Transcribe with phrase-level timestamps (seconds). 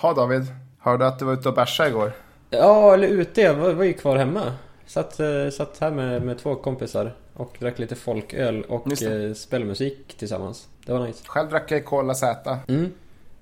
[0.00, 0.46] Ha David,
[0.78, 2.12] hörde att du var ute och bärsa igår?
[2.50, 3.40] Ja, eller ute.
[3.40, 4.52] Jag var, var ju kvar hemma.
[4.86, 9.68] Satt, eh, satt här med, med två kompisar och drack lite folköl och eh, spelade
[9.68, 10.68] musik tillsammans.
[10.86, 11.24] Det var nice.
[11.26, 12.92] Själv drack jag Cola Z Mm.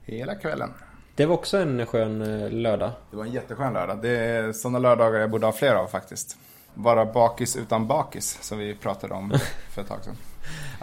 [0.04, 0.70] hela kvällen.
[1.14, 2.90] Det var också en skön eh, lördag.
[3.10, 3.98] Det var en jätteskön lördag.
[4.02, 6.36] Det är sådana lördagar jag borde ha fler av faktiskt.
[6.74, 9.34] Vara bakis utan bakis, som vi pratade om
[9.74, 10.16] för ett tag sedan.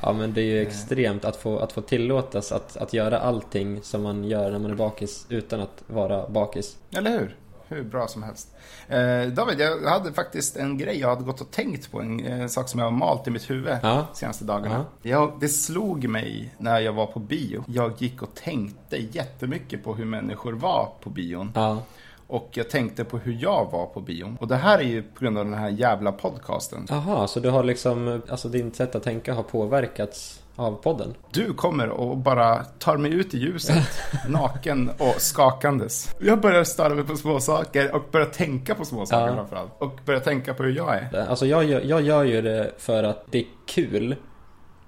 [0.02, 3.82] Ja men det är ju extremt att få, att få tillåtas att, att göra allting
[3.84, 6.78] som man gör när man är bakis utan att vara bakis.
[6.98, 7.36] Eller hur?
[7.68, 8.48] Hur bra som helst.
[8.88, 12.00] Eh, David, jag hade faktiskt en grej jag hade gått och tänkt på.
[12.02, 14.08] En eh, sak som jag har malt i mitt huvud Ja.
[14.14, 14.86] senaste dagarna.
[15.02, 17.64] Jag, det slog mig när jag var på bio.
[17.68, 21.52] Jag gick och tänkte jättemycket på hur människor var på bion.
[21.56, 21.78] Ja.
[22.34, 24.38] Och jag tänkte på hur jag var på bion.
[24.42, 26.86] Och det här är ju på grund av den här jävla podcasten.
[26.90, 31.14] Jaha, så du har liksom, alltså ditt sätt att tänka har påverkats av podden?
[31.32, 33.88] Du kommer och bara tar mig ut i ljuset,
[34.28, 36.16] naken och skakandes.
[36.20, 39.36] Jag börjar störa mig på små saker och börjar tänka på små saker Ja.
[39.36, 39.72] framförallt.
[39.78, 41.26] Och börjar tänka på hur jag är.
[41.30, 44.16] Alltså jag, gör- jag gör ju det för att det är kul.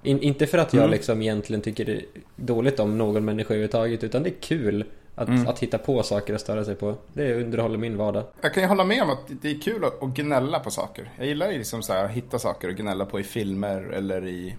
[0.02, 0.90] In, inte för att jag Mm.
[0.92, 2.04] liksom egentligen tycker det är
[2.36, 4.04] dåligt om någon människa överhuvudtaget.
[4.04, 4.84] Utan det är kul
[5.18, 5.46] att, Mm.
[5.48, 6.94] att hitta på saker och störa sig på.
[7.12, 8.24] Det underhåller min vardag.
[8.40, 11.10] Jag kan ju hålla med om att det är kul att att gnälla på saker.
[11.18, 14.26] Jag gillar ju liksom så här, att hitta saker och gnälla på i filmer eller
[14.26, 14.56] i...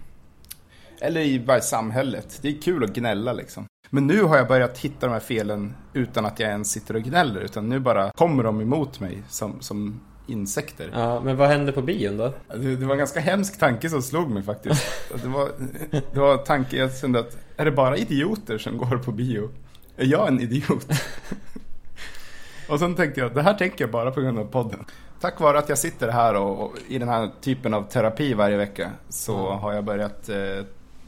[1.00, 2.38] Eller i bara samhället.
[2.42, 3.66] Det är kul att gnälla liksom.
[3.90, 7.02] Men nu har jag börjat hitta de här felen utan att jag ens sitter och
[7.02, 7.40] gnäller.
[7.40, 10.90] Utan nu bara kommer de emot mig som, som insekter.
[10.94, 12.32] Ja, men vad hände på bion då?
[12.56, 14.86] Det, det var en ganska hemsk tanke som slog mig faktiskt.
[15.22, 15.48] Det var,
[16.12, 19.50] det var en tanke jag kände att, är det bara idioter som går på bio?
[19.98, 20.86] Är jag en idiot?
[22.68, 24.84] Och sen tänkte jag, det här tänker jag bara på grund av podden.
[25.20, 28.56] Tack vare att jag sitter här och, och i den här typen av terapi varje
[28.56, 30.64] vecka så har jag börjat eh,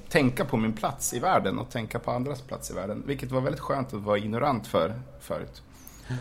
[0.09, 3.03] tänka på min plats i världen och tänka på andras plats i världen.
[3.07, 5.63] Vilket var väldigt skönt att vara ignorant för förut.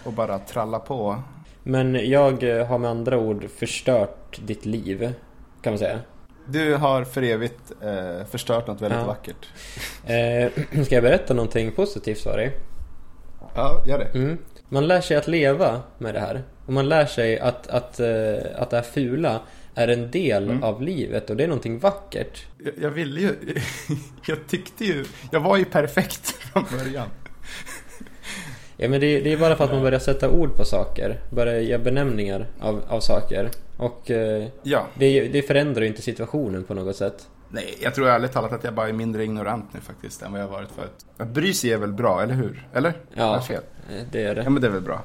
[0.03, 1.23] Och bara tralla på.
[1.63, 5.13] Men jag eh, har med andra ord förstört ditt liv.
[5.61, 5.99] Kan man säga.
[6.45, 9.05] Du har för evigt eh, förstört något väldigt Ja.
[9.05, 9.47] vackert.
[10.05, 12.57] Eh, ska jag berätta någonting positivt för dig?
[13.59, 14.19] Ja, gör det.
[14.19, 14.37] Mm.
[14.69, 16.43] Man lär sig att leva med det här.
[16.65, 19.39] Och man lär sig att, att, eh, att det här fula
[19.75, 20.63] är en del Mm.
[20.63, 22.45] av livet och det är någonting vackert.
[22.57, 23.35] Jag, jag ville ju,
[24.27, 27.07] jag tyckte ju, jag var ju perfekt från början.
[28.77, 31.19] Ja men det, det är bara för att man börjar sätta ord på saker.
[31.29, 33.49] Börjar ge benämningar av, av saker.
[33.77, 37.27] Och eh, Ja, det, det förändrar ju inte situationen på något sätt.
[37.51, 40.41] Nej, jag tror ärligt talat att jag bara är mindre ignorant nu faktiskt än vad
[40.41, 41.05] jag har varit förut.
[41.17, 42.67] Att bry sig är väl bra, eller hur?
[42.73, 42.93] Eller?
[43.13, 43.33] Ja.
[43.33, 43.63] Jag fel?
[43.89, 44.43] Eh, Det är det.
[44.43, 45.01] Ja, men det är väl bra.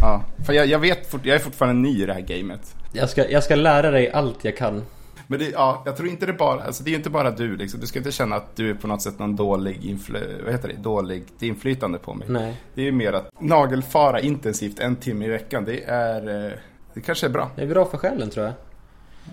[0.00, 2.74] Ja, för jag, jag vet, fort, jag är fortfarande ny i det här gamet.
[2.92, 4.82] Jag ska, jag ska lära dig allt jag kan.
[5.28, 7.56] Men det, ja, jag tror inte det bara, alltså det är ju inte bara du
[7.56, 7.80] liksom.
[7.80, 10.68] Du ska inte känna att du är på något sätt någon dålig, influ, vad heter
[10.68, 12.26] det, dåligt inflytande på mig.
[12.30, 12.60] Nej.
[12.74, 16.52] Det är ju mer att nagelfara intensivt en timme i veckan, det är, eh,
[16.94, 17.50] det kanske är bra.
[17.56, 18.54] Det är bra för själen tror jag.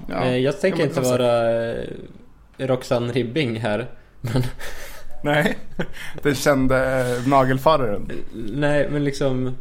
[0.08, 0.24] Ja.
[0.26, 1.88] Eh, Jag tänker inte vara eh,
[2.58, 3.90] Roxanne Ribbing här.
[4.22, 4.44] Men,
[5.24, 5.58] Nej,
[6.22, 8.12] den kände eh, nagelfararen.
[8.34, 9.56] nej, men liksom...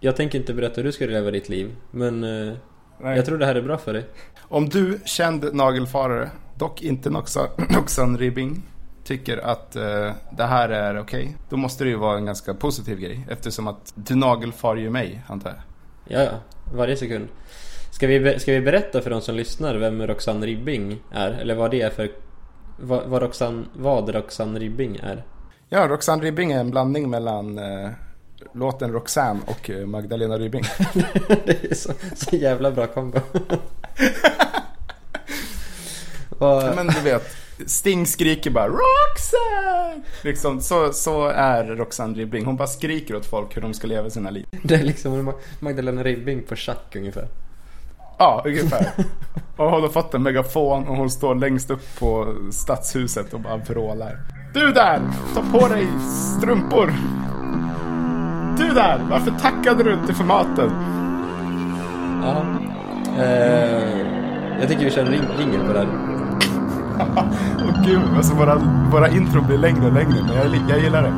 [0.00, 1.76] Jag tänker inte berätta hur du ska leva ditt liv.
[1.90, 2.54] Men eh,
[3.00, 3.16] Nej.
[3.16, 4.04] jag tror det här är bra för dig.
[4.40, 8.62] Om du, känd nagelfarare, dock inte Noxan Ribbing,
[9.04, 12.98] tycker att eh, det här är okej, då måste det ju vara en ganska positiv
[13.00, 13.26] grej.
[13.30, 15.58] Eftersom att du nagelfar ju mig, antar jag.
[16.18, 16.32] Ja, ja.
[16.76, 17.28] Varje sekund.
[18.00, 21.30] Ska vi, ska vi berätta för de som lyssnar vem Roxanne Ribbing är?
[21.30, 22.10] Eller vad det är för...
[22.78, 25.24] Vad, vad, Roxanne, vad Roxanne Ribbing är?
[25.68, 27.90] Ja, Roxanne Ribbing är en blandning mellan eh,
[28.52, 30.62] låten Roxanne och eh, Magdalena Ribbing.
[31.44, 33.18] det är så, så jävla bra kombo.
[36.28, 40.02] vad, Ja, Men du vet, Sting skriker bara Roxanne!
[40.22, 42.44] Liksom, så, så är Roxanne Ribbing.
[42.44, 44.46] Hon bara skriker åt folk hur de ska leva sina liv.
[44.62, 47.28] Det är liksom Magdalena Ribbing på schack ungefär.
[48.20, 48.86] Ja, ungefär.
[49.56, 53.56] Och hon har fått en megafon och hon står längst upp på stadshuset och bara
[53.56, 54.18] vrålar.
[54.54, 55.00] Du där!
[55.34, 55.88] Ta på dig
[56.38, 56.92] strumpor!
[58.58, 59.00] Du där!
[59.10, 60.70] Varför tackade du inte för maten?
[62.22, 62.44] Ja.
[63.22, 63.98] Eh,
[64.60, 65.88] jag tycker vi kör en ring, på det här.
[67.58, 68.56] Åh gud, alltså våra,
[68.92, 71.12] våra intro blir längre och längre, men jag, jag gillar det.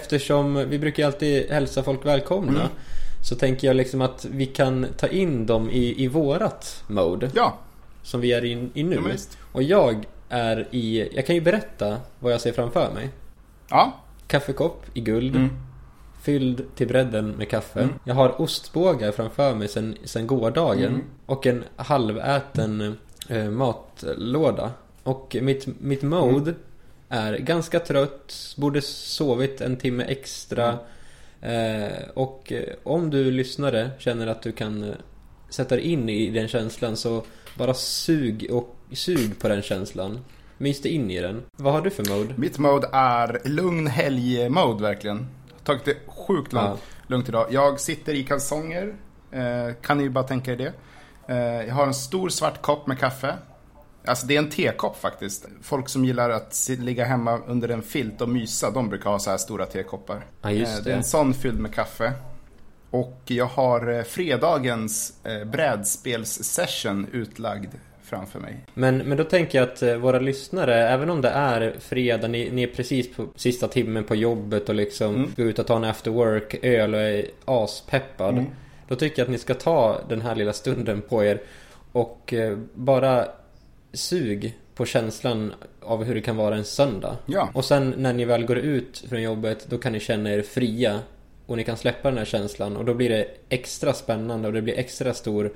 [0.00, 2.60] Eftersom vi brukar alltid hälsa folk välkomna.
[2.60, 2.72] Mm.
[3.22, 7.30] Så tänker jag liksom att vi kan ta in dem i, i vårat mode.
[7.34, 7.58] Ja,
[8.02, 9.00] Som vi är in, i nu.
[9.04, 9.16] Ja,
[9.52, 13.08] och jag är i, jag kan ju berätta vad jag ser framför mig.
[13.70, 13.92] ja.
[14.26, 15.36] Kaffekopp i guld.
[15.36, 15.50] Mm.
[16.22, 17.80] Fylld till bredden med kaffe.
[17.80, 17.94] Mm.
[18.04, 20.88] Jag har ostbågar framför mig sen, sen gårdagen.
[20.92, 21.04] Mm.
[21.26, 22.96] Och en halväten
[23.28, 24.70] eh, matlåda.
[25.02, 26.54] Och mitt, mitt mode
[27.08, 28.54] är ganska trött.
[28.56, 30.78] Borde sovit en timme extra.
[31.40, 34.94] Eh, och eh, om du lyssnare känner att du kan eh,
[35.48, 37.24] sätta dig in i den känslan så
[37.54, 40.18] bara sug och sug på den känslan.
[40.58, 41.42] Mys dig in i den.
[41.56, 42.34] Vad har du för mode?
[42.36, 45.18] Mitt mode är lugn helg-mode verkligen.
[45.52, 46.78] Har tagit det sjukt långt, Ja.
[47.06, 47.46] lugnt idag.
[47.50, 48.94] Jag sitter i kalsonger.
[49.32, 50.72] Eh, kan ni bara tänka er det.
[51.28, 53.34] Eh, jag har en stor svart kopp med kaffe.
[54.08, 55.46] Alltså det är en tekopp faktiskt.
[55.62, 59.30] Folk som gillar att ligga hemma under en filt och mysa, de brukar ha så
[59.30, 60.26] här stora tekoppar.
[60.42, 60.98] Ja, just Eh, det är det.
[60.98, 62.12] en sån fylld med kaffe.
[62.90, 65.44] Och jag har eh, fredagens eh,
[66.12, 68.56] brädspelssession utlagd framför mig.
[68.74, 72.62] Men, men då tänker jag att våra lyssnare, även om det är fredag, ni, ni
[72.62, 75.30] är precis på sista timmen på jobbet och liksom Mm.
[75.36, 78.34] går ut och tar en after work öl och är aspeppad.
[78.38, 78.46] Mm.
[78.88, 81.40] Då tycker jag att ni ska ta den här lilla stunden på er
[81.92, 82.34] och
[82.74, 83.28] bara
[83.92, 87.16] sug på känslan av hur det kan vara en söndag.
[87.26, 87.50] Ja.
[87.54, 91.00] Och sen när ni väl går ut från jobbet, då kan ni känna er fria.
[91.46, 94.62] Och ni kan släppa den här känslan och då blir det extra spännande och det
[94.62, 95.52] blir extra stor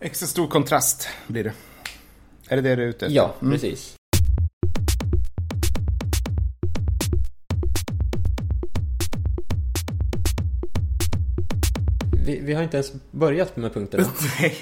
[0.00, 1.52] Extra stor kontrast blir det.
[2.48, 3.16] Är det det du är ute efter?
[3.16, 3.52] Ja, Mm.
[3.52, 3.94] precis.
[12.24, 14.04] Vi, vi har inte ens börjat med punkterna.
[14.40, 14.54] Nej,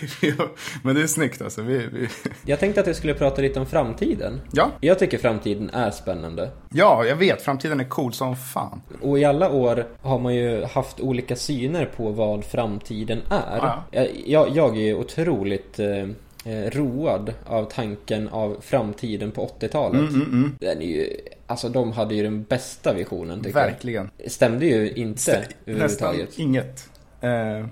[0.82, 1.62] men det är snyggt alltså.
[1.62, 2.09] Vi, vi...
[2.47, 4.41] Jag tänkte att jag skulle prata lite om framtiden.
[4.53, 4.70] Ja.
[4.81, 6.50] Jag tycker framtiden är spännande.
[6.70, 7.43] ja, jag vet.
[7.43, 8.82] Framtiden är cool som fan.
[9.00, 13.56] Och i alla år har man ju haft olika syner på vad framtiden är.
[13.59, 13.85] Ja.
[13.91, 16.09] Jag, jag, jag är otroligt eh,
[16.44, 20.00] eh, road av tanken av framtiden på 80-talet.
[20.00, 20.56] Mm, mm, mm.
[20.61, 21.17] Den är ju,
[21.47, 23.67] alltså de hade ju den bästa visionen tycker jag.
[23.67, 24.11] Verkligen.
[24.26, 26.38] Stämde ju inte Nästan överhuvudtaget.
[26.38, 26.88] inget.
[27.23, 27.67] Eh,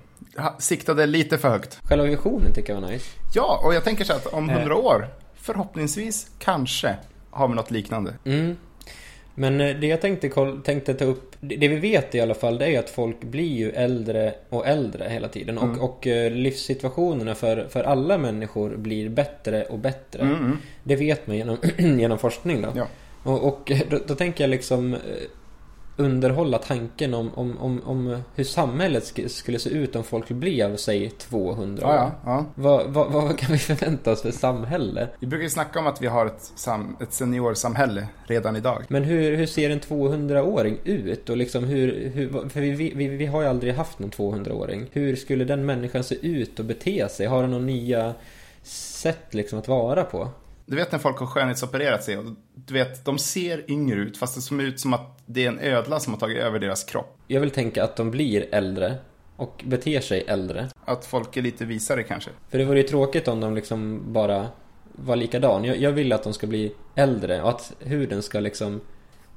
[0.58, 1.80] siktade lite för högt.
[1.82, 3.10] Själva visionen tycker jag var nice.
[3.34, 4.56] Ja, och jag tänker så att om Eh.
[4.56, 6.96] hundra år, förhoppningsvis, kanske,
[7.30, 8.14] har vi något liknande.
[8.24, 8.56] Mm.
[9.34, 10.30] Men eh, det jag tänkte,
[10.64, 13.56] tänkte ta upp, det vi vet i alla fall, det är ju att folk blir
[13.56, 15.58] ju äldre och äldre hela tiden.
[15.58, 15.70] Mm.
[15.70, 20.22] Och, och eh, livssituationerna för, för alla människor blir bättre och bättre.
[20.22, 20.58] Mm, mm.
[20.82, 22.68] Det vet man genom, genom forskning då.
[22.74, 22.86] Ja.
[23.22, 25.00] Och, och då, då tänker jag liksom eh,
[25.96, 30.76] underhålla tanken om, om, om, om hur samhället sk- skulle se ut om folk blev,
[30.76, 31.92] säg 200 år.
[31.94, 32.44] Ja, ja, ja.
[32.54, 35.08] Vad, vad, vad kan vi förvänta oss för samhälle?
[35.20, 38.82] Vi brukar ju snacka om att vi har ett, sam- ett seniorsamhälle redan idag.
[38.88, 41.28] Men hur, hur ser en 200-åring ut?
[41.30, 44.86] Och liksom hur, hur, för vi, vi, vi har ju aldrig haft någon 200-åring.
[44.92, 47.26] Hur skulle den människan se ut och bete sig?
[47.26, 48.14] Har den några nya
[48.62, 50.28] sätt liksom att vara på?
[50.66, 52.24] Du vet när folk har skönhetsopererat sig och
[52.54, 55.58] du vet, de ser yngre ut fast det ser ut som att det är en
[55.58, 57.18] ödla som har tagit över deras kropp.
[57.26, 58.94] Jag vill tänka att de blir äldre
[59.36, 60.68] och beter sig äldre.
[60.84, 62.30] Att folk är lite visare kanske.
[62.48, 64.48] För det vore ju tråkigt om de liksom bara
[64.92, 65.64] var likadan.
[65.64, 68.80] Jag, jag vill att de ska bli äldre och att huden ska liksom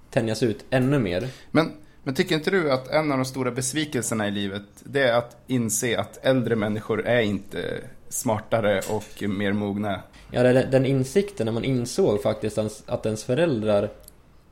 [0.09, 1.27] tänjas ut ännu mer.
[1.51, 1.71] Men,
[2.03, 5.37] men tycker inte du att en av de stora besvikelserna i livet, det är att
[5.47, 10.01] inse att äldre människor är inte smartare och mer mogna?
[10.33, 13.89] Ja, den, den insikten när man insåg faktiskt att, att ens föräldrar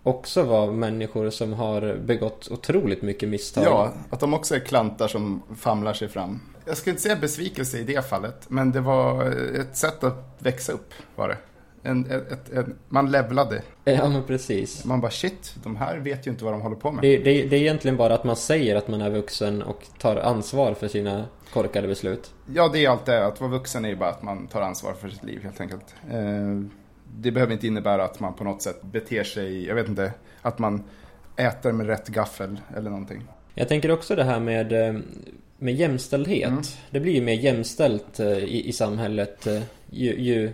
[0.03, 3.63] också var människor som har begått otroligt mycket misstag.
[3.63, 6.39] Ja, att de också är klantar som famlar sig fram.
[6.65, 9.25] Jag skulle inte säga besvikelse i det fallet, men det var
[9.59, 11.38] ett sätt att växa upp, var det.
[11.83, 13.61] En, ett, ett, man levlade.
[13.83, 14.85] Ja, men precis.
[14.85, 17.01] Man bara shit, de här vet ju inte vad de håller på med.
[17.01, 20.15] Det, det, det är egentligen bara att man säger att man är vuxen och tar
[20.15, 22.33] ansvar för sina korkade beslut.
[22.53, 23.25] Ja, det är allt det.
[23.25, 25.95] Att vara vuxen är ju bara att man tar ansvar för sitt liv helt enkelt.
[26.11, 26.61] Eh,
[27.17, 30.59] det behöver inte innebära att man på något sätt beter sig, jag vet inte, att
[30.59, 30.83] man
[31.35, 33.23] äter med rätt gaffel eller någonting.
[33.55, 35.01] Jag tänker också det här med, eh,
[35.57, 36.50] med jämställdhet.
[36.50, 36.63] Mm.
[36.89, 40.53] Det blir ju mer jämställt eh, i, i samhället eh, ju, ju,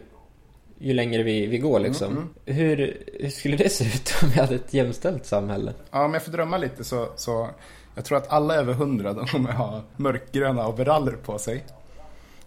[0.80, 2.12] ju längre vi, vi går liksom.
[2.12, 5.74] Mm, Hur, hur skulle det se ut om vi hade ett jämställt samhälle?
[5.92, 7.50] Ja, om jag får drömma lite så, så
[7.96, 11.64] jag tror att alla över hundra de kommer ha mörkgröna overaller på sig.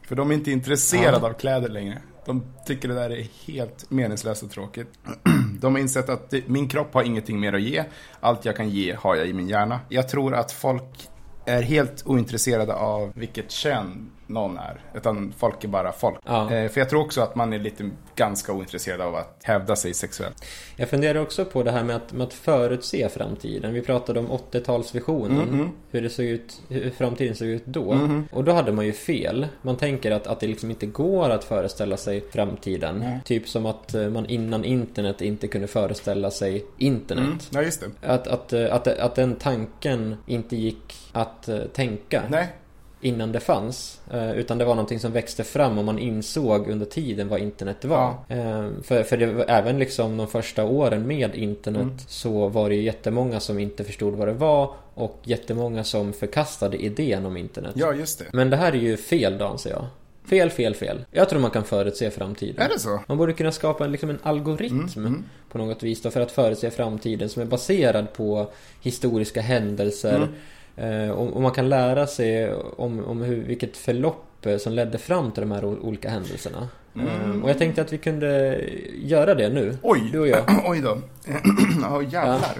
[0.09, 1.29] För de är inte intresserade Ja.
[1.29, 1.99] av kläder längre.
[2.27, 4.89] De tycker det där är helt meningslöst och tråkigt.
[5.61, 7.85] De har insett att min kropp har ingenting mer att ge.
[8.21, 9.81] Allt jag kan ge har jag i min hjärna.
[9.89, 11.09] Jag tror att folk
[11.47, 14.81] är helt ointresserade av vilket kön någon är.
[14.95, 16.19] Utan folk är bara folk.
[16.27, 16.53] Ja.
[16.53, 19.95] Eh, för jag tror också att man är lite ganska ointresserad av att hävda sig
[19.95, 20.45] sexuellt.
[20.77, 23.75] Jag funderar också på det här med att, med att förutse framtiden.
[23.75, 25.47] Vi pratade om 80-talsvisionen.
[25.51, 25.71] Mhm.
[25.91, 27.95] Hur, det såg ut, hur framtiden såg ut då.
[27.95, 28.29] Mhm.
[28.33, 29.47] Och då hade man ju fel.
[29.63, 32.99] Man tänker att, att det liksom inte går att föreställa sig framtiden.
[32.99, 33.21] Nej.
[33.25, 37.25] Typ som att eh, man innan internet inte kunde föreställa sig internet.
[37.25, 37.39] Mm.
[37.51, 38.09] Ja, just det.
[38.09, 42.49] Att, att, eh, att, att den tanken inte gick att eh, tänka Nej,
[43.01, 44.01] innan det fanns.
[44.13, 47.85] eh, Utan det var någonting som växte fram och man insåg under tiden vad internet
[47.85, 48.15] var.
[48.29, 51.99] Eh, För, för det även liksom de första åren med internet Mm.
[52.07, 56.77] så var det ju jättemånga som inte förstod vad det var och jättemånga som förkastade
[56.85, 57.73] idén om internet.
[57.75, 58.25] ja just det.
[58.33, 59.85] Men det här är ju fel då anser jag.
[60.25, 61.05] Fel, fel, fel.
[61.11, 62.63] Jag tror man kan förutse framtiden.
[62.65, 63.01] Är det så?
[63.07, 65.25] Man borde kunna skapa en, liksom en algoritm Mm, mm.
[65.53, 68.51] på något vis då för att förutse framtiden som är baserad på
[68.83, 70.29] historiska händelser.
[70.77, 75.31] Eh, och, man kan lära sig om, om hur, vilket förlopp eh, som ledde fram
[75.33, 76.69] till de här olika händelserna.
[76.95, 77.09] Mm.
[77.09, 78.61] Eh, och jag tänkte att vi kunde
[78.95, 79.79] göra det nu.
[79.83, 80.09] Oj!
[80.13, 80.45] Du och jag.
[80.67, 80.99] Oj då.
[81.91, 82.57] Åh jävlar.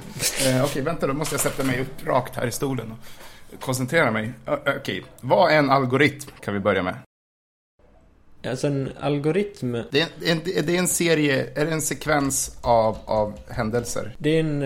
[0.47, 2.95] Eh, Okej, vänta då måste jag sätta mig upp rakt här i stolen
[3.53, 4.33] och koncentrera mig.
[4.79, 6.95] Okej, vad är en algoritm kan vi börja med?
[8.47, 12.97] Alltså en algoritm, Det är, en- det är en serie, är det en sekvens av,
[13.05, 14.15] av händelser?
[14.19, 14.63] det är en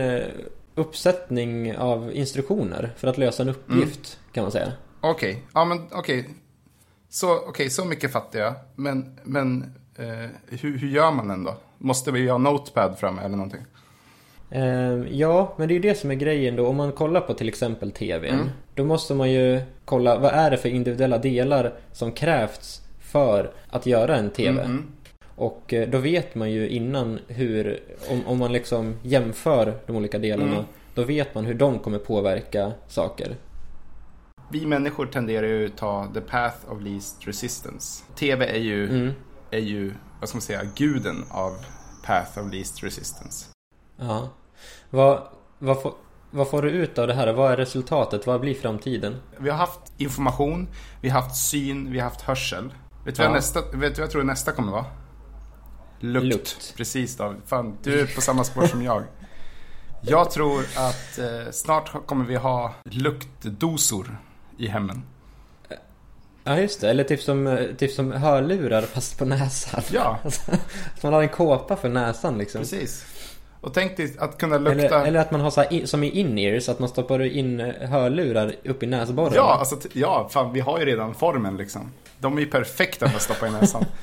[0.74, 4.72] uppsättning av instruktioner för att lösa en uppgift kan man säga.
[5.00, 6.28] Okej, ja men okej.
[7.08, 8.54] Så, okej, så mycket fattar jag.
[8.74, 11.56] Men, men eh, hur, hur gör man den då?
[11.78, 13.60] Måste vi ha notepad fram eller någonting?
[14.50, 16.66] Eh, ja, men det är ju det som är grejen då.
[16.66, 18.34] Om man kollar på till exempel TVn.
[18.34, 18.48] Mm.
[18.74, 23.86] Då måste man ju kolla vad är det för individuella delar som krävs för att
[23.86, 24.50] göra en TV.
[24.50, 24.86] Mm, mm.
[25.36, 30.18] Och eh, då vet man ju innan hur, om, om man liksom jämför de olika
[30.18, 30.52] delarna.
[30.52, 30.64] Mm.
[30.94, 33.36] Då vet man hur de kommer påverka saker.
[34.50, 38.04] Vi människor tenderar ju att ta the path of least resistance.
[38.14, 39.12] TV är ju, Mm.
[39.50, 41.52] är ju, vad ska man säga, guden av
[42.06, 43.46] path of least resistance.
[43.96, 44.28] Ja.
[44.90, 45.22] Vad,
[45.58, 45.94] vad, får,
[46.30, 47.32] vad får du ut av det här?
[47.32, 48.26] Vad är resultatet?
[48.26, 49.16] Vad blir framtiden?
[49.38, 50.68] Vi har haft information,
[51.00, 52.72] vi har haft syn, vi har haft hörsel.
[53.04, 53.28] Vet du Ja.
[53.28, 54.84] vad, nästa, vet du vad jag tror nästa kommer vara?
[56.12, 56.26] Lukt.
[56.26, 56.74] Lukt.
[56.76, 57.40] Precis David.
[57.46, 59.02] Fan, du är på samma spår som jag.
[60.02, 64.16] Jag tror att eh, snart kommer vi ha luktdosor
[64.58, 65.02] i hemmen.
[66.44, 69.82] Ja just det, eller typ som, eh, typ som hörlurar fast på näsan.
[69.92, 70.50] Ja, Alltså,
[70.96, 72.60] att man har en kåpa för näsan liksom.
[72.60, 73.06] precis.
[73.60, 74.84] Och tänk dig att kunna lukta...
[74.84, 77.88] Eller, eller att man har så in- som i in-ears, att man stoppar in eh,
[77.90, 79.32] hörlurar upp i näsborren.
[79.36, 81.90] Ja, alltså, ja, fan vi har ju redan formen liksom.
[82.18, 83.84] De är ju perfekta för att stoppa i näsan.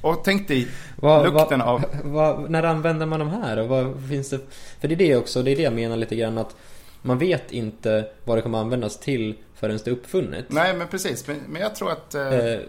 [0.00, 1.84] Och tänk dig Vad- lukten vad- av...
[2.04, 4.38] vad- när använder man de här och vad finns det?
[4.80, 6.56] För det är det också, det är det jag menar lite grann att
[7.02, 10.44] man vet inte vad det kommer användas till förrän det är uppfunnet.
[10.48, 11.26] Nej, men precis.
[11.26, 12.14] Men, men jag tror att...
[12.14, 12.60] Eh, Eh,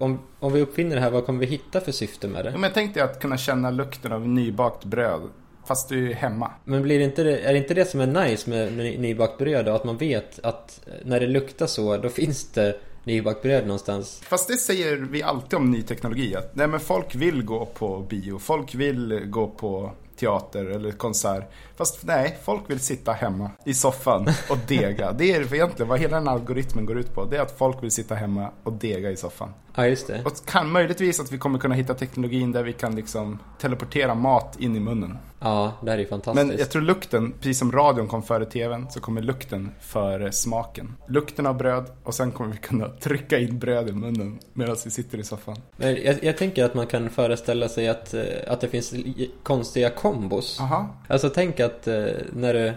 [0.00, 2.58] om, om vi uppfinner det här, vad kommer vi hitta för syfte med ja, det?
[2.58, 5.20] men tänk dig att kunna känna lukten av nybakt bröd.
[5.66, 6.50] Fast du är hemma.
[6.64, 9.38] Men blir det inte det, är det inte det som är nice med, med nybakt
[9.38, 9.68] bröd?
[9.68, 12.76] Att man vet att när det luktar så, då finns det
[13.08, 14.20] nybakt bröd någonstans.
[14.24, 16.36] Fast det säger vi alltid om ny teknologi.
[16.36, 18.38] Att, nej, men folk vill gå på bio.
[18.38, 21.50] Folk vill gå på teater eller konsert.
[21.76, 25.12] Fast nej, folk vill sitta hemma i soffan och dega.
[25.12, 27.24] Det är egentligen vad hela den algoritmen går ut på.
[27.24, 29.48] Det är att folk vill sitta hemma och dega i soffan.
[29.78, 30.22] Ja, just det.
[30.24, 34.60] Och kan möjligtvis att vi kommer kunna hitta teknologin där vi kan liksom teleportera mat
[34.60, 35.18] in i munnen.
[35.40, 36.46] Ja, det här är ju fantastiskt.
[36.46, 40.94] Men jag tror lukten, precis som radion kom före tvn, så kommer lukten före smaken.
[41.08, 44.90] Lukten av bröd och sen kommer vi kunna trycka in bröd i munnen medan vi
[44.90, 45.56] sitter i soffan.
[45.76, 48.94] Men jag, jag tänker att man kan föreställa sig att, eh, att det finns
[49.42, 50.60] konstiga kombos.
[50.60, 50.88] Aha.
[51.08, 52.72] Alltså tänk att eh, när du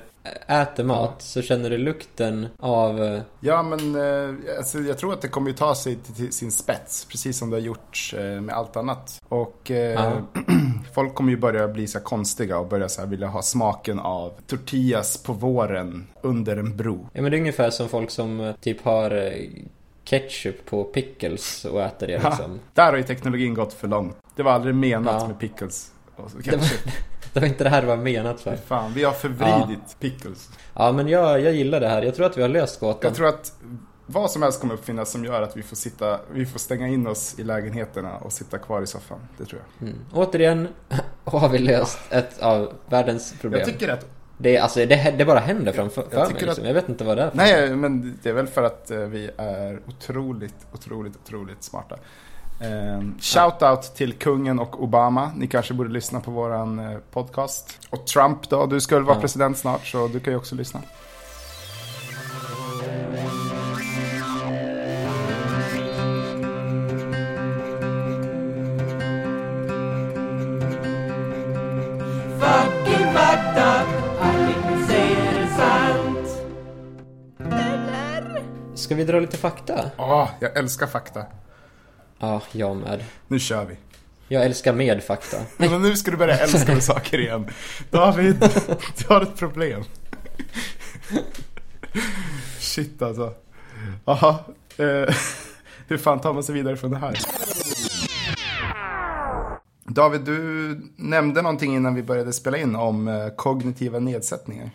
[0.47, 3.03] äter mat så känner du lukten av...
[3.03, 6.51] eh, Ja, men eh, alltså, jag tror att det kommer ju ta sig till, sin
[6.51, 9.21] spets, precis som det har gjorts eh, med allt annat.
[9.27, 10.11] Och eh, Ja.
[10.93, 14.33] folk kommer ju börja bli så konstiga och börja så här vilja ha smaken av
[14.47, 17.07] tortillas på våren under en bro.
[17.13, 19.33] Ja men det är ungefär som folk som typ har
[20.03, 22.59] ketchup på pickles och äter det liksom.
[22.73, 24.17] Där har ju teknologin gått för långt.
[24.35, 25.27] Det var aldrig menat Ja.
[25.27, 25.91] med pickles.
[26.15, 26.37] Och så
[27.33, 28.55] Det var, inte det här det var menat för.
[28.55, 30.49] fan, vi har förvridit pickles.
[30.73, 32.01] Ja men jag, jag gillar det här.
[32.01, 32.99] Jag tror att vi har löst gåtan.
[33.09, 33.53] Jag tror att
[34.05, 37.07] vad som helst kommer uppfinnas som gör att vi får sitta, vi får stänga in
[37.07, 39.19] oss i lägenheterna och sitta kvar i soffan.
[39.37, 39.87] Det tror jag.
[39.87, 39.99] Mm.
[40.13, 40.67] Återigen
[41.23, 43.59] har vi löst ett av världens problem.
[43.59, 44.05] Jag tycker att
[44.37, 46.45] Det, alltså, det, det bara händer framför Jag tycker mig.
[46.47, 46.63] Liksom.
[46.63, 48.91] att- Jag vet inte vad det är för Nej, men det är väl för att
[48.91, 51.95] eh, vi är otroligt, otroligt, otroligt smarta.
[52.61, 55.31] Ehm, shoutout till kungen och Obama.
[55.35, 57.79] Ni kanske borde lyssna på våran eh, podcast.
[57.89, 60.81] Och Trump då, du ska väl vara president snart så du kan ju också lyssna.
[78.75, 79.91] Ska vi dra lite fakta?
[79.97, 81.25] Ja, oh, jag älskar fakta.
[82.21, 83.03] Ja, jag med.
[83.27, 83.75] Nu kör vi.
[84.27, 85.37] Jag älskar med fakta.
[85.57, 87.47] Men nu ska du börja älska med saker igen.
[87.89, 88.39] David,
[88.97, 89.83] du har ett problem.
[92.59, 93.33] Shit alltså.
[94.05, 94.35] Jaha.
[94.77, 94.85] Eh,
[95.87, 97.19] hur fan tar man sig vidare från det här?
[99.83, 104.69] David, du nämnde någonting innan vi började spela in om eh, kognitiva nedsättningar.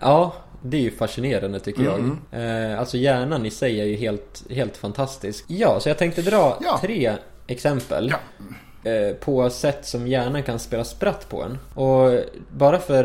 [0.00, 2.72] Ja, det är ju fascinerande tycker Mm, jag.
[2.72, 5.44] Eh, alltså hjärnan i sig är ju helt, helt fantastisk.
[5.48, 6.78] Ja, så jag tänkte dra Ja.
[6.82, 7.12] tre
[7.46, 8.14] exempel.
[8.84, 8.90] Ja.
[8.90, 11.58] eh, På sätt som hjärnan kan spela spratt på en.
[11.74, 12.18] Och
[12.56, 13.04] bara för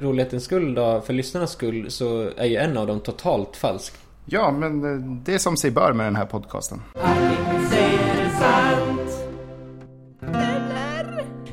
[0.00, 3.92] rolighetens skull då, för lyssnarnas skull, så är ju en av dem totalt falsk.
[4.26, 6.82] Ja, men eh, det är som sig bör med den här podcasten.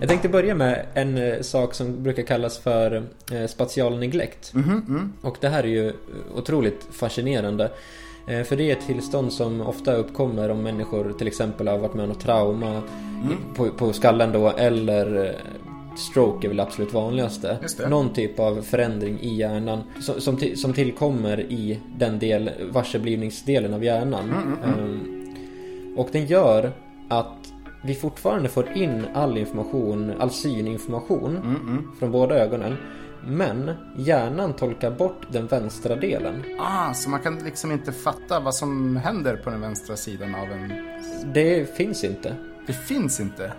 [0.01, 3.03] Jag tänkte börja med en eh, sak som brukar kallas för
[3.34, 4.53] eh, spatial neglect.
[5.22, 5.93] Och det här är ju
[6.36, 7.72] otroligt fascinerande.
[8.27, 11.93] Eh, För det är ett tillstånd som ofta uppkommer om människor till exempel har varit
[11.93, 12.77] med om något trauma
[13.31, 15.36] i- på, på skallen då eller
[15.98, 17.58] Stroke är väl absolut vanligaste.
[17.77, 17.89] Det.
[17.89, 23.74] Någon typ av förändring i hjärnan som, som, till, som tillkommer i den del, varseblivningsdelen
[23.74, 24.34] av hjärnan.
[24.65, 25.36] Ehm,
[25.98, 26.72] och den gör
[27.10, 27.50] att
[27.81, 31.39] vi fortfarande får in all information, all syninformation
[32.00, 32.77] från båda ögonen.
[33.23, 36.43] Men hjärnan tolkar bort den vänstra delen.
[36.59, 40.51] Ah, så man kan liksom inte fatta vad som händer på den vänstra sidan av
[40.51, 40.73] en...
[41.33, 42.35] Det finns inte.
[42.67, 43.53] Det finns inte.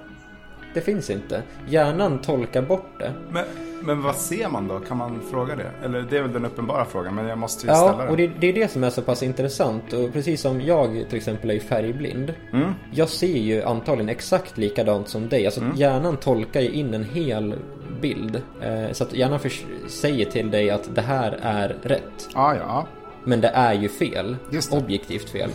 [0.74, 1.42] Det finns inte.
[1.68, 3.12] Hjärnan tolkar bort det.
[3.30, 3.44] Men,
[3.82, 4.78] men vad ser man då?
[4.80, 5.70] Kan man fråga det?
[5.84, 8.08] Eller det är väl den uppenbara frågan, men jag måste ju ställa Ja, den.
[8.08, 9.92] och det, det är det som är så pass intressant.
[9.92, 12.34] Och precis som jag till exempel är färgblind.
[12.52, 12.72] Mm.
[12.90, 15.46] Jag ser ju antagligen exakt likadant som dig.
[15.46, 17.54] Alltså hjärnan tolkar ju in en hel
[18.00, 18.42] bild.
[18.62, 22.28] Eh, så att hjärnan förs- säger till dig att det här är rätt.
[22.34, 22.86] Ja, ja.
[23.24, 24.36] Men det är ju fel.
[24.70, 25.50] Objektivt fel.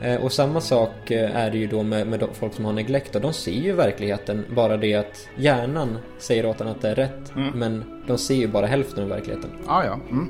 [0.00, 3.14] Eh, Och samma sak eh, är det ju då med, med folk som har neglect.
[3.14, 4.44] Och de ser ju verkligheten.
[4.54, 7.32] Bara det att hjärnan säger åt en att det är rätt.
[7.54, 9.50] Men de ser ju bara hälften av verkligheten.
[9.66, 9.98] Ja, ja.
[10.10, 10.28] Mm.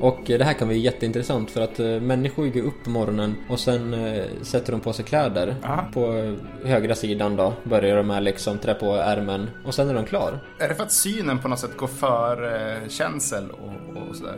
[0.00, 3.60] Och eh, det här kan bli jätteintressant för att människor går upp på morgonen och
[3.60, 3.96] sen
[4.42, 5.56] sätter de på sig kläder.
[5.64, 5.84] Aha.
[5.94, 10.04] På högra sidan då börjar de med liksom trä på ärmen och sen är de
[10.04, 10.38] klar.
[10.58, 14.36] Är det för att synen på något sätt går före eh, känsel och, och sådär?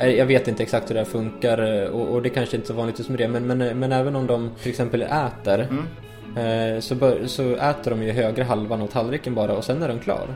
[0.00, 2.68] Jag vet inte exakt hur det här funkar eh, och, och det kanske inte är
[2.68, 5.60] så vanligt med det men, men, eh, men även om de till exempel äter
[6.36, 9.88] eh, så, bör, så äter de ju högra halvan av tallriken bara och sen är
[9.88, 10.26] de klar.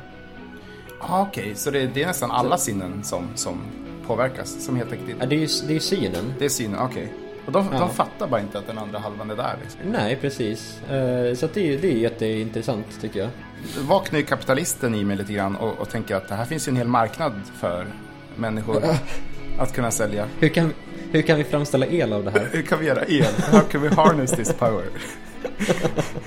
[1.00, 3.60] Ah, Okej, så det, det är nästan alla sinnen som, som
[4.06, 6.34] påverkas, som helt enkelt Ja, det är ju det är synen.
[6.38, 7.12] Det är synen, okej.
[7.46, 7.78] Och de, Ja.
[7.78, 9.80] de fattar bara inte att den andra halvan är där liksom.
[9.92, 10.78] Nej, precis.
[11.40, 13.28] Så det, är- det är jätteintressant tycker jag.
[13.88, 16.70] Vaknar ju kapitalisten i mig lite grann och, och tänker att det här finns ju
[16.70, 17.86] en hel marknad för
[18.36, 18.82] människor
[19.58, 20.26] att kunna sälja.
[20.40, 20.72] Hur kan,
[21.12, 22.48] hur kan vi framställa el av det här?
[22.52, 23.24] Hur kan vi göra el?
[23.52, 24.84] How can we harness this power?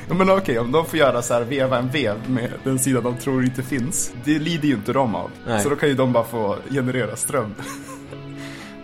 [0.09, 3.17] Men okej, om de får göra så här, veva en vev med den sida de
[3.17, 4.11] tror inte finns.
[4.23, 5.29] Det lider ju inte de av.
[5.47, 5.61] Nej.
[5.63, 7.53] Så då kan ju de bara få generera ström.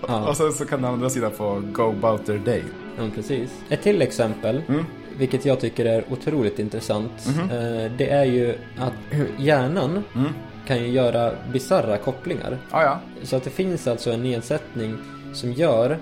[0.08, 0.28] Ja.
[0.30, 2.64] Och sen så kan den andra sidan få go about their day.
[2.98, 3.50] Ja, precis.
[3.70, 4.62] Ett till exempel,
[5.18, 7.12] vilket jag tycker är otroligt intressant.
[7.28, 8.94] eh, Det är ju att
[9.38, 10.04] hjärnan
[10.68, 12.58] kan ju göra bizarra kopplingar.
[12.72, 13.00] Ja, ja.
[13.24, 14.98] Så att det finns alltså en nedsättning
[15.34, 15.98] som gör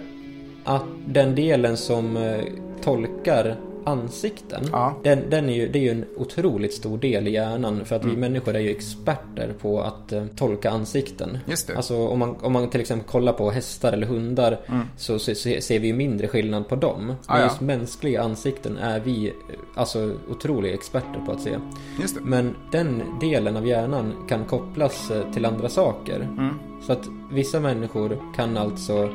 [0.64, 2.42] att den delen som eh,
[2.84, 5.00] tolkar ansikten, Ja.
[5.04, 7.86] den, den är ju, det är ju en otroligt stor del i hjärnan.
[7.86, 11.38] För att vi människor är ju experter på att eh, tolka ansikten.
[11.48, 11.76] Just det.
[11.78, 14.58] Alltså om man, om man till exempel kollar på hästar eller hundar
[14.98, 17.06] så, så, så ser vi ju mindre skillnad på dem.
[17.06, 17.44] Men Ah, ja.
[17.44, 19.34] just mänskliga ansikten är vi eh,
[19.76, 21.58] alltså otroliga experter på att se.
[22.02, 22.22] Just det.
[22.22, 26.20] Men den delen av hjärnan kan kopplas eh, till andra saker.
[26.20, 26.54] Mm.
[26.88, 29.10] Så att vissa människor kan alltså...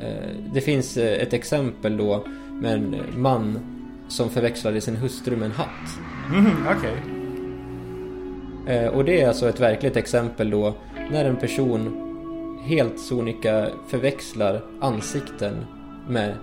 [0.00, 2.24] Eh, det finns ett exempel då
[2.62, 3.58] med en man
[4.08, 5.98] som förväxlade sin hustru med en hatt.
[6.30, 7.02] Mhm, Okej.
[8.66, 10.74] Eh, och det är alltså ett verkligt exempel då
[11.10, 12.02] när en person
[12.64, 15.66] helt sonika förväxlar ansikten
[16.08, 16.36] med eh,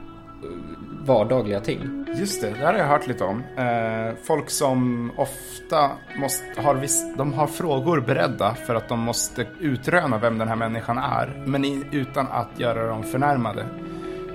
[1.06, 2.06] vardagliga ting.
[2.20, 3.44] Just det, det har jag hört lite om.
[3.58, 9.48] Eh, folk som ofta måste, har, viss, de har frågor beredda för att de måste
[9.60, 11.44] utröna vem den här människan är.
[11.46, 13.66] Men utan att göra dem förnärmade.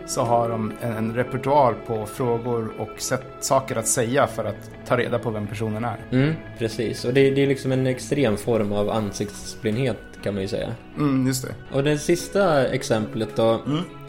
[0.09, 4.71] Så har de en, en repertoar på frågor och sätt, saker att säga för att
[4.87, 5.97] ta reda på vem personen är.
[6.11, 7.05] Mm, precis.
[7.05, 10.75] Och det, det är liksom en extrem form av ansiktsblindhet kan man ju säga.
[10.97, 11.77] Mm, just det.
[11.77, 13.61] Och det sista exemplet då.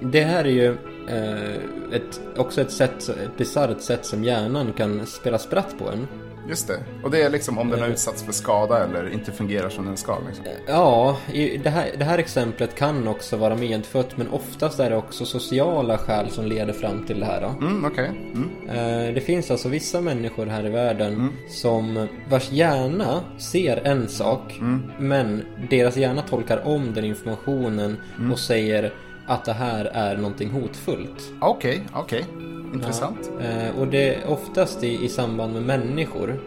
[0.02, 0.78] Det här är ju
[1.10, 6.08] eh, ett, också ett sätt, ett bisarrt sätt som hjärnan kan spela spratt på en.
[6.50, 6.80] Just det.
[7.04, 9.98] Och det är liksom om den har utsatts för skada eller inte fungerar som den
[9.98, 10.18] ska.
[10.28, 10.46] Liksom.
[10.68, 14.96] Ja, i det, här, det här exemplet kan också vara medfött men oftast är det
[14.96, 17.42] också sociala skäl som leder fram till det här.
[17.42, 17.66] Då.
[17.66, 18.10] Mm, okej.
[18.34, 18.50] Mm.
[18.70, 24.60] Eh, Det finns alltså vissa människor här i världen som vars hjärna ser en sak
[25.00, 27.98] men deras hjärna tolkar om den informationen
[28.32, 28.94] och säger
[29.28, 31.24] att det här är någonting hotfullt.
[31.42, 32.26] Okej, okej.
[32.74, 33.32] Intressant.
[33.42, 36.40] Eh, och det är oftast i, i samband med människor.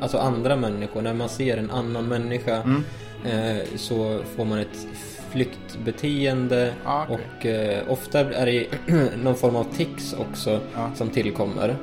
[0.00, 1.02] Alltså andra människor.
[1.02, 2.56] När man ser en annan människa
[3.24, 4.86] eh, så får man ett
[5.30, 6.72] flyktbeteende.
[6.84, 7.18] Ah, okej.
[7.38, 8.66] Och eh, ofta är det
[9.22, 10.90] någon form av tics också Ja.
[10.94, 11.76] som tillkommer.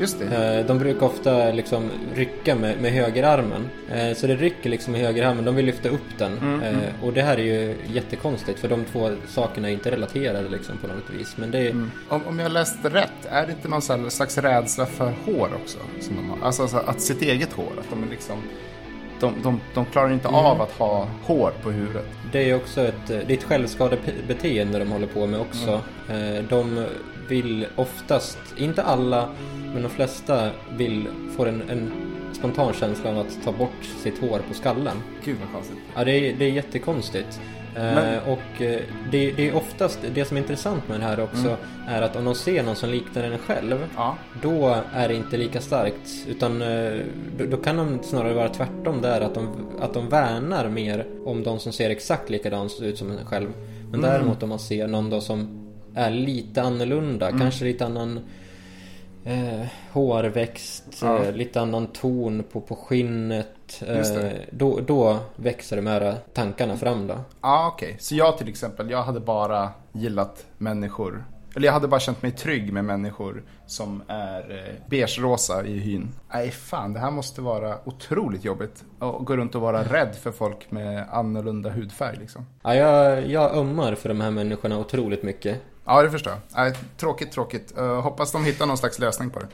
[0.00, 0.58] Just det.
[0.58, 3.68] Eh, de brukar ofta liksom rycka med, med högerarmen.
[3.92, 5.44] Eh, så det rycker liksom med högerarmen.
[5.44, 6.38] De vill lyfta upp den.
[6.38, 10.48] Mm, Eh, och det här är ju jättekonstigt för de två sakerna är inte relaterade
[10.48, 11.36] liksom på något vis.
[11.36, 11.70] Men det är...
[11.70, 11.90] Mm.
[12.08, 15.78] Om, om jag läste rätt, är det inte någon slags rädsla för hår också?
[16.00, 16.46] Som de har?
[16.46, 18.36] Alltså, alltså att sitt eget hår, att de är liksom...
[19.20, 20.40] De, de, de klarar inte Mm.
[20.40, 22.06] av att ha hår på huvudet.
[22.32, 25.80] Det är också ett, det är ett självskadebeteende de håller på med också.
[26.10, 26.86] Eh, De
[27.28, 29.28] vill oftast, inte alla,
[29.74, 31.06] men de flesta vill
[31.36, 31.92] få en, en
[32.32, 34.96] spontan känsla av att ta bort sitt hår på skallen.
[35.24, 35.78] Gud vad konstigt.
[35.96, 37.40] Ja, det är, det är jättekonstigt.
[37.76, 41.20] Eh, Men- Och eh, det, det är oftast, det som är intressant med det här
[41.20, 41.56] också,
[41.88, 44.16] är att om de ser någon som liknar en själv, Ja.
[44.42, 46.10] då är det inte lika starkt.
[46.28, 46.92] Utan eh,
[47.38, 49.20] då, då kan de snarare vara tvärtom där.
[49.20, 49.48] Att de,
[49.80, 53.48] att de värnar mer om de som ser exakt likadant ut som en själv.
[53.90, 55.63] Men däremot om man ser någon då som
[55.94, 57.38] är lite annorlunda.
[57.38, 58.20] Kanske lite annan
[59.24, 60.98] eh, hårväxt.
[61.02, 61.24] Ja.
[61.24, 63.82] Eh, lite annan ton på, på skinnet.
[63.86, 67.14] Eh, då, då växer de här tankarna fram då.
[67.40, 67.96] Ja, okej.
[68.00, 71.24] Så jag till exempel, jag hade bara gillat människor.
[71.56, 76.08] Eller jag hade bara känt mig trygg med människor som är eh, beige-rosa i hyn.
[76.32, 78.84] Nej, fan, det här måste vara otroligt jobbigt.
[78.98, 82.46] Att gå runt och vara rädd för folk med annorlunda hudfärg liksom.
[82.62, 85.62] Ja, jag, jag ömmar för de här människorna otroligt mycket.
[85.84, 86.74] Ja, det förstår jag.
[86.96, 87.74] Tråkigt, tråkigt.
[87.78, 89.46] Uh, hoppas de hittar någon slags lösning på det.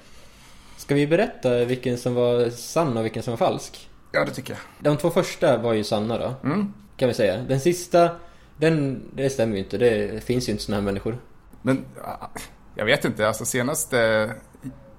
[0.76, 3.90] Ska vi berätta vilken som var sann och vilken som var falsk?
[4.12, 4.60] Ja, det tycker jag.
[4.92, 6.72] De två första var ju sanna då, Mm.
[6.96, 7.36] kan vi säga.
[7.48, 8.10] Den sista,
[8.56, 9.78] den, det stämmer ju inte.
[9.78, 11.18] Det finns ju inte såna här människor.
[11.62, 12.26] Men ah,
[12.74, 14.30] jag vet inte, alltså senaste,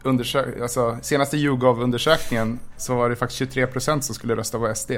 [0.03, 4.91] undersök- alltså, senaste YouGov-undersökningen så var det faktiskt 23% som skulle rösta på SD.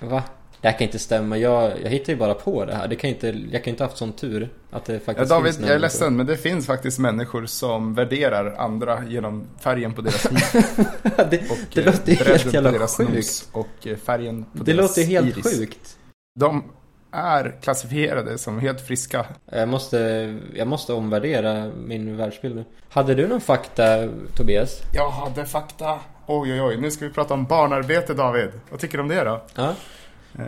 [0.00, 0.22] Va?
[0.64, 1.38] Det här kan inte stämma.
[1.38, 2.88] Jag, jag hittar ju bara på det här.
[2.88, 5.66] Det kan inte, jag kan inte haft sån tur att det Ja, faktiskt David, finns
[5.66, 10.26] jag är ledsen, men det finns faktiskt människor som värderar andra genom färgen på deras
[10.30, 10.86] hud.
[11.02, 13.12] det, Och det eh, låter ju helt på jävla deras sjukt.
[13.14, 15.58] nos och eh, färgen på Det deras låter helt iris.
[15.58, 15.96] sjukt.
[16.40, 16.64] De
[17.12, 19.26] är klassifierade som helt friska.
[19.52, 19.98] Jag måste,
[20.54, 22.64] jag måste omvärdera min världsbild nu.
[22.88, 24.80] Hade du någon fakta, Tobias?
[24.94, 25.98] Jag hade fakta.
[26.26, 26.76] Oj, oj, oj.
[26.80, 28.48] Nu ska vi prata om barnarbete, David.
[28.70, 29.42] Vad tycker du om det då?
[29.54, 29.74] Ja.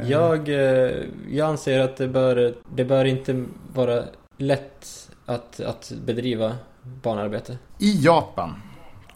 [0.08, 3.44] Jag, eh, jag anser att det bör, det bör inte
[3.74, 4.02] vara
[4.36, 7.58] lätt att, att bedriva barnarbete.
[7.78, 8.62] I Japan,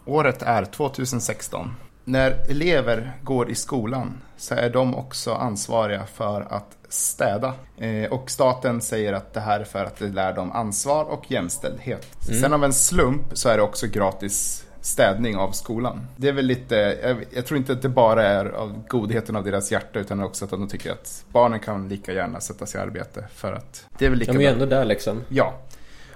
[0.04, 1.74] året är 2016.
[2.04, 7.54] När elever går i skolan så är de också ansvariga för att städa.
[7.78, 11.30] Eh, och staten säger att det här är för att det lär dem ansvar och
[11.30, 12.06] jämställdhet.
[12.40, 16.06] Sen av en slump så är det också gratis städning av skolan.
[16.16, 19.44] Det är väl lite, jag, jag tror inte att det bara är av godheten av
[19.44, 22.82] deras hjärta utan också att de tycker att barnen kan lika gärna sätta sig i
[22.82, 25.24] arbete för att det är väl lika De är ju ändå där liksom.
[25.28, 25.60] Ja.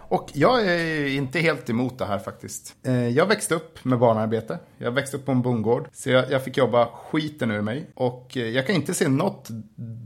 [0.08, 2.74] Och jag är inte helt emot det här faktiskt.
[2.86, 4.58] Eh, Jag växte upp med barnarbete.
[4.78, 5.88] Jag växte upp på en bondgård.
[5.92, 7.90] Så jag, jag fick jobba skiten ur mig.
[7.94, 9.48] Och eh, jag kan inte se något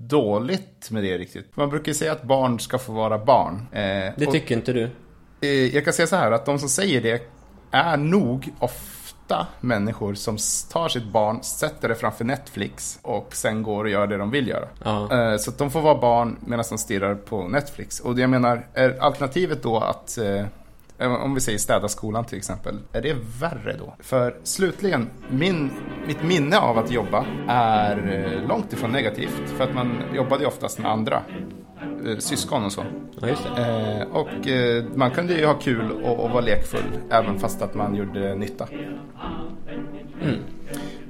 [0.08, 1.56] dåligt med det riktigt.
[1.56, 3.66] Man brukar ju säga att barn ska få vara barn.
[3.72, 4.90] Eh, Det och, tycker inte du?
[5.72, 7.22] Jag kan säga så här att de som säger det
[7.70, 10.36] är nog ofta människor som
[10.72, 14.48] tar sitt barn, sätter det framför Netflix och sen går och gör det de vill
[14.48, 14.68] göra.
[15.32, 18.00] Eh, Så att de får vara barn medan de stirrar på Netflix.
[18.00, 20.44] Och jag menar, är alternativet då att, eh,
[21.06, 23.94] om vi säger städa skolan till exempel, är det värre då?
[23.98, 25.70] För slutligen, min,
[26.06, 27.96] mitt minne av att jobba är
[28.42, 29.42] eh, långt ifrån negativt.
[29.56, 31.22] För att man jobbade ju oftast med andra,
[32.06, 32.84] eh, syskon och så.
[33.20, 33.28] Ja.
[33.28, 37.74] Eh, och eh, man kunde ju ha kul och, och vara lekfull, även fast att
[37.74, 38.68] man gjorde nytta.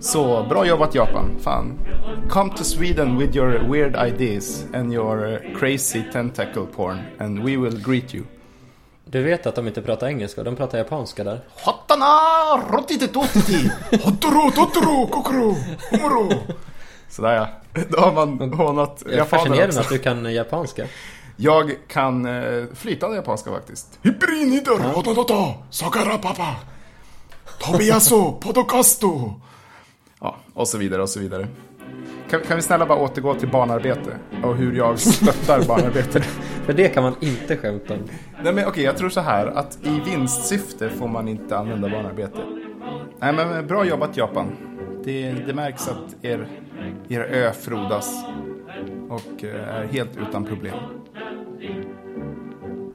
[0.01, 1.79] Så bra jobbat Japan, fan.
[2.29, 7.57] Come to Sweden with your weird ideas and your eh, crazy tentacle porn and we
[7.57, 8.25] will greet you.
[9.11, 11.41] Du vet att de inte pratar engelska, de pratar japanska där.
[11.65, 12.07] Hottana
[12.71, 13.71] rotititotiti
[14.03, 15.57] Hottoro totoro kokoro
[15.91, 16.33] homoro
[17.09, 17.49] Sådär ja.
[17.89, 19.81] Då har man hånat Det är japaner fascinerande också.
[19.81, 20.87] att du kan japanska.
[21.37, 23.99] Jag kan eh, flytande japanska faktiskt.
[24.03, 26.57] Hibrinidor hotototo sakara papa
[27.61, 29.35] Tobiaso podcasto
[30.21, 31.49] Ja, och så vidare och så vidare.
[32.31, 36.21] Kan, kan vi snälla bara återgå till barnarbete och hur jag stöttar barnarbete?
[36.67, 38.01] För det kan man inte skämta om.
[38.43, 42.39] Nej men okej, jag tror så här att i vinstsyfte får man inte använda barnarbete.
[43.21, 44.57] Nej men bra jobbat Japan.
[45.05, 46.49] Det, det märks att er,
[47.09, 48.25] er ö frodas
[49.09, 50.77] och eh, är helt utan problem.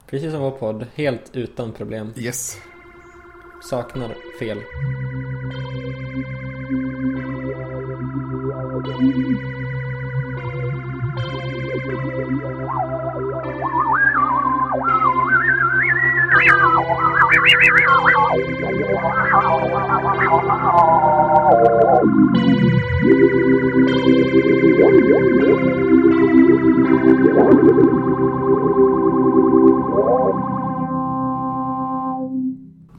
[0.08, 2.14] Precis som vår podd, helt utan problem.
[2.18, 2.58] Yes.
[3.62, 4.58] Saknar fel.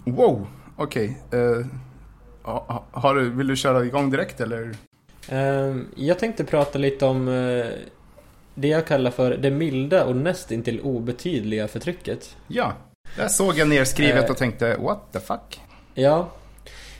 [0.07, 1.22] Wow, okej.
[1.33, 1.66] Eh,
[2.42, 4.74] ha- ha- vill du köra igång direkt eller?
[5.28, 7.66] Ehm, Jag tänkte prata lite om eh,
[8.54, 12.37] det jag kallar för det milda och nästintill obetydliga förtrycket.
[12.48, 12.72] Ja.
[13.16, 14.30] Där såg jag nerskrivet Eh.
[14.30, 15.60] och tänkte what the fuck?
[15.94, 16.30] Ja,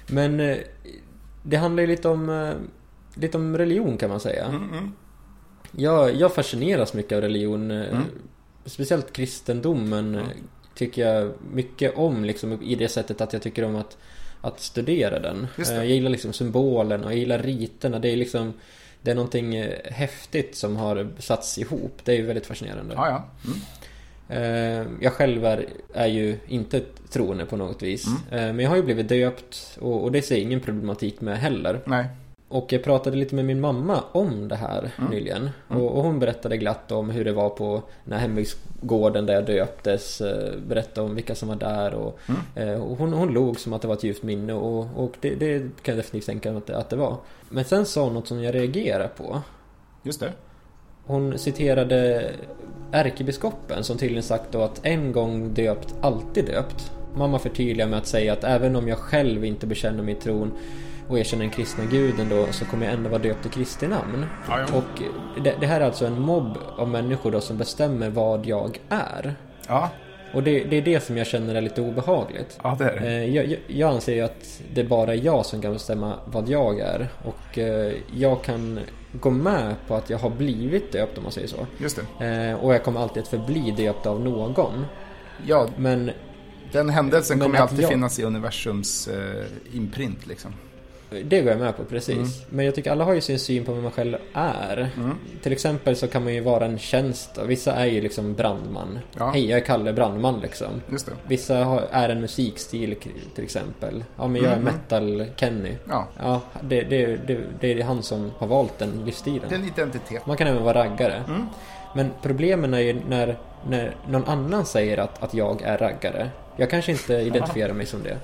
[0.07, 0.57] men eh,
[1.43, 2.53] det handlar ju lite om, eh,
[3.21, 4.45] lite om religion kan man säga.
[4.45, 4.93] Mm, mm.
[5.77, 7.71] Jag, jag fascineras mycket av religion.
[7.71, 8.03] eh, Mm.
[8.67, 10.23] Speciellt kristendomen eh,
[10.75, 13.97] tycker jag mycket om liksom, i det sättet att jag tycker om att,
[14.45, 15.47] att studera den.
[15.59, 17.99] Eh, Jag gillar liksom symbolen och jag gillar riterna.
[17.99, 18.53] Det är liksom
[19.03, 21.99] det är någonting eh, häftigt som har satts ihop.
[22.05, 22.95] Det är ju väldigt fascinerande.
[22.95, 23.25] Ja, ja.
[23.45, 23.61] Mm.
[24.29, 26.81] Eh, Jag själv är, är ju inte
[27.11, 28.07] troende på något vis.
[28.31, 28.57] Mm.
[28.57, 31.81] Men jag har ju blivit döpt och, och det ser jag ingen problematik med heller.
[31.85, 32.07] Nej.
[32.55, 35.11] Och jag pratade lite med min mamma om det här Mm.
[35.11, 35.51] nyligen.
[35.69, 39.47] Och, och hon berättade glatt om hur det var på den här hembygdsgården där jag
[39.47, 40.21] döptes.
[40.21, 42.19] eh, Berättade om vilka som var där och,
[42.57, 42.83] Mm.
[42.83, 45.59] och hon, hon log som att det var ett ljuvt minne och, och det, det
[45.59, 47.17] kan jag definitivt tänka mig att det, att det var.
[47.49, 49.43] Men sen sa hon något som jag reagerade på.
[50.03, 50.33] Just det.
[51.07, 52.31] Hon citerade
[52.93, 56.93] ärkebiskopen som tydligen sagt då att en gång döpt, alltid döpt.
[57.17, 60.53] Mamma förtydligar med att säga att även om jag själv inte bekänner min tron
[61.09, 64.27] och erkänner den kristna guden då så kommer jag ändå vara döpt i Kristi namn.
[64.49, 64.67] Ja, ja.
[64.77, 65.03] Och
[65.43, 69.35] det, det här är alltså en mobb av människor då som bestämmer vad jag är.
[69.69, 69.91] Ja,
[70.35, 72.59] Och det, det är det som jag känner är lite obehagligt.
[72.63, 73.07] ja det är det.
[73.07, 76.49] Eh, Jag, jag, jag anser ju att det är bara jag som kan bestämma vad
[76.49, 77.09] jag är.
[77.25, 78.81] Och eh, jag kan
[79.21, 81.67] gå med på att jag har blivit döpt om man säger så.
[81.79, 82.27] Just det.
[82.51, 84.85] Eh, Och jag kommer alltid att förbli döpt av någon.
[85.47, 86.11] Ja, Men
[86.73, 89.45] den händelsen Men kommer alltid jag- finnas i universums eh,
[89.77, 90.55] imprint liksom.
[91.25, 92.17] Det går jag med på precis.
[92.17, 92.29] Mm.
[92.51, 94.91] Men jag tycker alla har ju sin syn på vem man själv är.
[94.97, 95.11] Mm.
[95.43, 97.39] Till exempel så kan man ju vara en tjänst.
[97.39, 98.99] och Vissa är ju liksom brandman.
[99.19, 99.31] Ja.
[99.31, 100.69] Hej, jag är Kalle Brandman liksom.
[101.29, 102.97] Vissa har, är en musikstil
[103.35, 104.05] till exempel.
[104.17, 104.65] Ja, men jag är Mhm.
[104.89, 105.75] metal-Kenny.
[105.89, 109.49] Ja, Ja, det, det, det, det är han som har valt den livsstilen.
[109.49, 110.27] det är en identitet.
[110.27, 111.25] Man kan även vara raggare.
[111.29, 111.47] Mm.
[111.97, 113.39] Men problemen är ju när,
[113.69, 116.31] när någon annan säger att, att jag är raggare.
[116.57, 118.17] Jag kanske inte identifierar mig som det.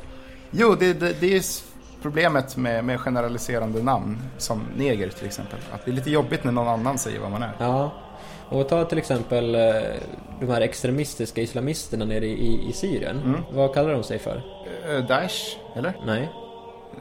[0.51, 1.41] Jo, det, det, det är
[2.03, 5.59] problemet med, med generaliserande namn, som neger till exempel.
[5.73, 7.53] Att det är lite jobbigt när någon annan säger vad man är.
[7.59, 7.91] Ja.
[8.49, 9.61] Och ta till exempel eh,
[10.41, 13.23] de här extremistiska islamisterna nere i, i Syrien.
[13.25, 13.41] Mm.
[13.53, 14.43] Vad kallar de sig för?
[14.89, 15.93] Eh, Daesh, eller?
[16.07, 16.29] Nej,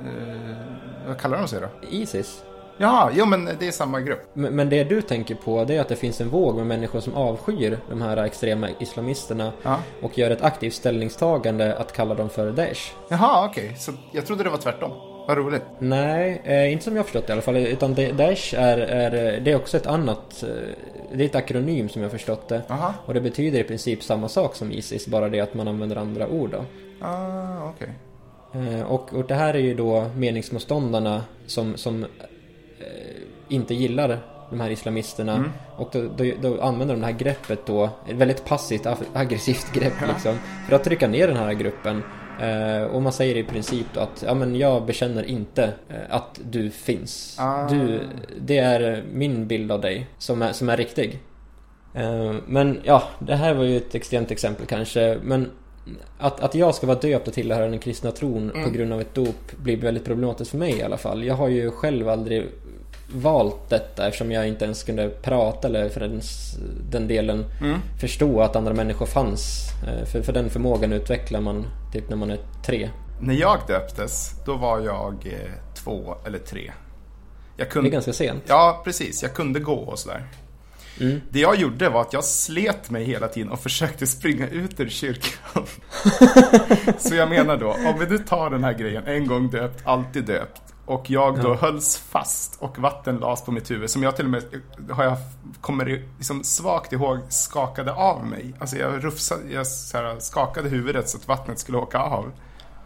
[0.05, 1.67] Eh, vad kallar de sig då?
[1.91, 2.43] Isis.
[2.81, 4.21] Jaha, jo men det är samma grupp.
[4.33, 6.99] Men, men det du tänker på det är att det finns en våg med människor
[6.99, 9.79] som avskyr de här extrema islamisterna Ja.
[10.01, 12.91] och gör ett aktivt ställningstagande att kalla dem för Daesh.
[13.09, 13.75] Jaha, okej.
[13.77, 14.91] Så jag trodde det var tvärtom.
[15.27, 15.61] Vad roligt.
[15.79, 17.57] Nej, eh, inte som jag förstått det i alla fall.
[17.57, 20.43] Utan Daesh är, är, det är också ett annat...
[20.43, 20.49] eh,
[21.13, 22.61] Det är ett akronym som jag förstått det.
[22.67, 22.93] Jaha.
[23.05, 26.27] Och det betyder i princip samma sak som Isis, bara det att man använder andra
[26.27, 26.65] ord då.
[27.07, 27.89] Ah, okej.
[28.53, 32.09] Eh, Och, och det här är ju då meningsmotståndarna som, som eh,
[33.49, 35.33] inte gillar de här islamisterna.
[35.35, 35.49] Mm.
[35.75, 39.71] Och då, då, då använder de det här greppet då, ett väldigt passivt ag- aggressivt
[39.73, 40.35] grepp liksom.
[40.69, 42.03] För att trycka ner den här gruppen.
[42.41, 46.39] Eh, och man säger i princip då att ja, men jag bekänner inte eh, att
[46.43, 47.35] du finns.
[47.39, 47.67] Ah.
[47.69, 48.01] Du,
[48.41, 51.19] det är min bild av dig som är, som är riktig.
[51.93, 55.17] Eh, men ja, det här var ju ett extremt exempel kanske.
[55.23, 55.51] Men
[56.19, 58.63] att, att jag ska vara döpt och tillhöra den kristna tron Mm.
[58.63, 61.23] på grund av ett dop blir väldigt problematiskt för mig i alla fall.
[61.23, 62.45] Jag har ju själv aldrig
[63.13, 66.21] valt detta eftersom jag inte ens kunde prata eller för den,
[66.91, 67.79] den delen Mm.
[67.99, 69.67] förstå att andra människor fanns.
[69.87, 72.89] Eh, För, för den förmågan utvecklar man typ när man är tre.
[73.21, 75.51] När jag döptes, då var jag eh,
[75.83, 76.71] två eller tre.
[77.57, 77.89] Jag Det är kunde...
[77.89, 78.43] ganska sent.
[78.47, 79.23] Ja, precis.
[79.23, 80.27] Jag kunde gå och sådär.
[80.99, 81.21] Mm.
[81.29, 84.89] Det jag gjorde var att jag slet mig hela tiden och försökte springa ut ur
[84.89, 85.63] kyrkan.
[86.99, 90.25] Så jag menar då, om vi nu tar den här grejen, en gång döpt, alltid
[90.25, 90.61] döpt.
[90.89, 91.53] Och jag då Ja.
[91.55, 94.43] hölls fast och vatten lades på mitt huvud som jag till och med,
[94.89, 95.17] har jag,
[95.61, 98.53] kommer liksom svagt ihåg, skakade av mig.
[98.59, 102.31] Alltså jag rufsade, jag här, skakade huvudet så att vattnet skulle åka av.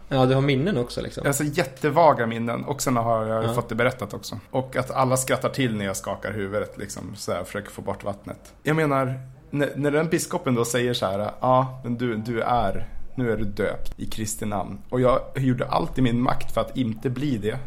[0.08, 1.26] Ja, du har minnen också liksom.
[1.26, 3.54] Alltså jättevaga minnen och sen har jag Ja.
[3.54, 4.38] fått det berättat också.
[4.50, 8.04] Och att alla skrattar till när jag skakar huvudet liksom, så här, försöker få bort
[8.04, 8.52] vattnet.
[8.62, 12.88] Jag menar, när, när den biskopen då säger så här, ja, men du, du är,
[13.16, 14.78] nu är du döpt i Kristi namn.
[14.90, 17.58] Och jag gjorde allt i min makt för att inte bli det.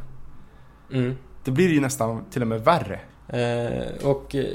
[0.94, 1.18] Mm.
[1.44, 3.00] Det blir ju nästan till och med värre.
[3.30, 4.46] Eh, och eh,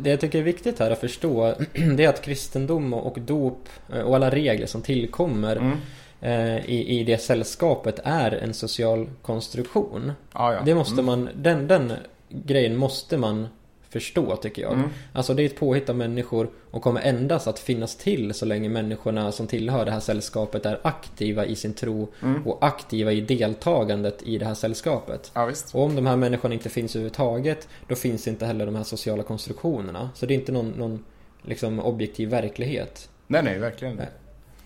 [0.00, 1.54] det jag tycker är viktigt här att förstå
[1.96, 5.76] det är att kristendom och dop eh, och alla regler som tillkommer Mm.
[6.20, 10.12] eh, i, i det sällskapet är en social konstruktion.
[10.34, 10.60] Ja, ja.
[10.64, 11.04] Det måste Mm.
[11.06, 11.92] man, den, den
[12.28, 13.48] grejen måste man
[13.90, 14.72] förstå tycker jag.
[14.72, 14.88] Mm.
[15.12, 18.68] Alltså det är ett påhitt av människor och kommer endast att finnas till så länge
[18.68, 22.46] människorna som tillhör det här sällskapet är aktiva i sin tro Mm.
[22.46, 25.30] och aktiva i deltagandet i det här sällskapet.
[25.34, 25.74] Ja, visst.
[25.74, 29.22] Och om de här människorna inte finns överhuvudtaget då finns inte heller de här sociala
[29.22, 30.10] konstruktionerna.
[30.14, 31.04] Så det är inte någon, någon
[31.42, 33.08] liksom objektiv verklighet.
[33.26, 33.96] Nej, nej, verkligen.
[33.96, 34.08] Nej.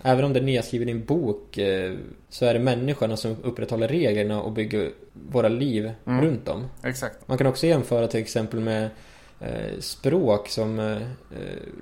[0.03, 1.93] Även om det är nedskrivet i en bok eh,
[2.29, 6.25] så är det människorna som upprätthåller reglerna och bygger våra liv Mm.
[6.25, 6.67] runt om.
[6.85, 7.29] Exakt.
[7.29, 8.89] Man kan också jämföra till exempel med
[9.81, 11.03] språk som eh, eh,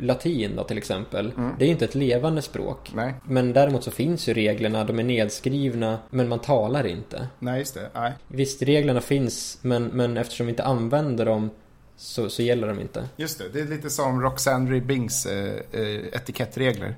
[0.00, 1.32] latin då till exempel.
[1.36, 1.52] Mm.
[1.58, 2.90] Det är ju inte ett levande språk.
[2.94, 7.28] Nej, Men däremot så finns ju reglerna, de är nedskrivna, men man talar inte.
[7.38, 7.90] nej, just det.
[7.94, 8.12] Nej.
[8.28, 11.50] Visst, reglerna finns, men, men eftersom vi inte använder dem
[11.96, 13.08] så, så gäller de inte.
[13.16, 16.94] Just det, det är lite som Roxanne Ribbings eh, eh, etikettregler.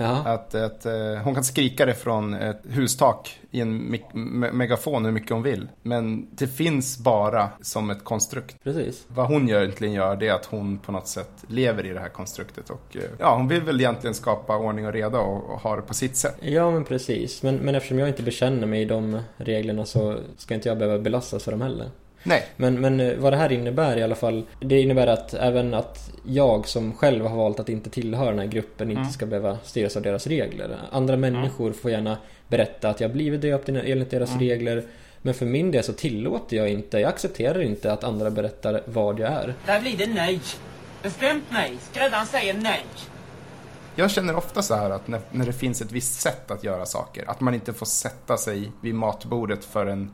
[0.00, 4.52] Ja, Att, att eh, hon kan skrika det från ett hustak i en mik- me-
[4.52, 5.68] megafon hur mycket hon vill.
[5.82, 8.56] Men det finns bara som ett konstrukt.
[8.64, 9.04] precis.
[9.08, 12.08] Vad hon egentligen gör det är att hon på något sätt lever i det här
[12.08, 12.70] konstruktet.
[12.70, 15.82] Och eh, ja, hon vill väl egentligen skapa ordning och reda och, och ha det
[15.82, 16.36] på sitt sätt.
[16.40, 17.42] Ja, men precis.
[17.42, 20.98] Men, men eftersom jag inte bekänner mig i de reglerna så ska inte jag behöva
[20.98, 21.90] belastas för dem heller.
[22.28, 25.74] Nej, Men, men eh, vad det här innebär i alla fall Det innebär att även
[25.74, 29.02] att jag som själv har valt att inte tillhöra den här gruppen Mm.
[29.02, 30.76] inte ska behöva styras av deras regler.
[30.92, 32.16] Andra människor får gärna
[32.48, 34.40] berätta att jag blivit döpt enligt deras Mm.
[34.40, 34.82] regler.
[35.22, 39.18] Men för min del så tillåter jag inte, jag accepterar inte att andra berättar vad
[39.20, 39.54] jag är.
[39.66, 40.40] Där blir det nej.
[41.02, 41.72] Bestämt nej.
[41.90, 42.84] Skräddaren säger nej.
[43.94, 46.86] jag känner ofta så här att när, när det finns ett visst sätt att göra
[46.86, 47.24] saker.
[47.30, 50.10] Att man inte får sätta sig vid matbordet förrän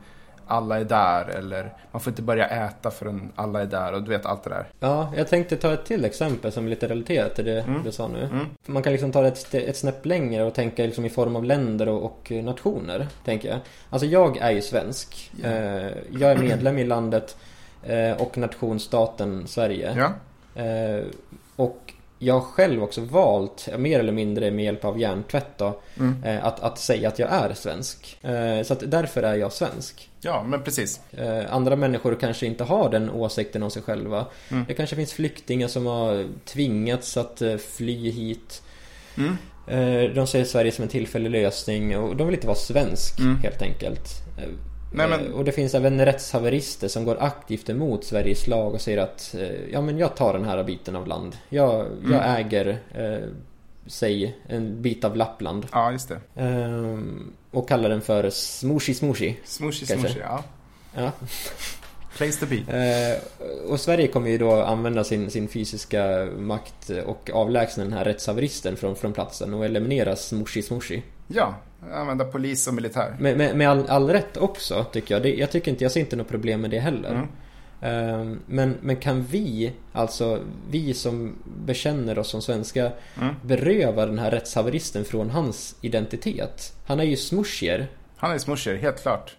[0.47, 1.25] alla är där.
[1.29, 3.93] Eller man får inte börja äta förrän alla är där.
[3.93, 4.65] Och du vet allt det där.
[4.79, 7.83] Ja, jag tänkte ta ett till exempel som är lite relaterat till det Mm.
[7.83, 8.23] du sa nu.
[8.23, 8.45] Mm.
[8.65, 11.43] Man kan liksom ta det ett, ett snäpp längre och tänka liksom i form av
[11.43, 13.59] länder och, och nationer, tänker jag.
[13.89, 15.31] Alltså jag är ju svensk.
[15.43, 15.51] Eh,
[16.19, 17.37] jag är medlem i landet
[17.83, 20.11] eh, och nationsstaten Sverige.
[20.55, 21.05] Eh,
[21.55, 26.23] och jag själv också valt, mer eller mindre med hjälp av hjärntvätt då, mm.
[26.23, 28.17] eh, att, att säga att jag är svensk.
[28.21, 30.09] Eh, så att därför är jag svensk.
[30.21, 31.01] ja men precis.
[31.11, 34.25] Eh, andra människor kanske inte har den åsikten om sig själva.
[34.51, 34.65] Mm.
[34.67, 38.61] Det kanske finns flyktingar som har tvingats att fly hit.
[39.17, 39.35] Mm.
[40.15, 43.37] De ser Sverige som en tillfällig lösning och de vill inte vara svensk Mm.
[43.37, 44.09] helt enkelt.
[44.97, 48.81] Nej, men- eh, Och det finns även rättshaverister som går aktivt emot Sveriges lag och
[48.81, 51.37] säger att eh, ja men jag tar den här biten av land.
[51.49, 51.69] Jag,
[52.03, 52.35] jag Mm.
[52.45, 53.29] äger, eh,
[53.87, 55.65] säg, en bit av Lappland.
[55.71, 56.41] Ja, just det.
[56.43, 56.99] Eh,
[57.51, 59.37] och kallar den för smoshi smoshi.
[59.45, 60.07] Smooshy, Kanske.
[60.07, 60.43] smooshy, ja.
[60.95, 61.11] Ja.
[62.17, 62.77] Place to be.
[62.77, 63.17] Eh,
[63.71, 68.75] och Sverige kommer ju då använda sin, sin fysiska makt och avlägsna den här rättshaveristen
[68.75, 71.03] från, från platsen och eliminera smoshi smoshi.
[71.27, 71.55] Ja,
[71.93, 73.15] använda polis och militär.
[73.19, 75.23] Med, med, med all, all rätt också tycker jag.
[75.23, 77.11] Det, jag tycker inte, jag ser inte något problem med det heller.
[77.11, 77.27] Mm.
[77.81, 83.35] Eh, men, men kan vi, alltså vi som bekänner oss som svenskar, Mm.
[83.43, 86.73] beröva den här rättshaveristen från hans identitet?
[86.85, 87.87] Han är ju smushier.
[88.17, 89.35] Han är smoosher, helt klart.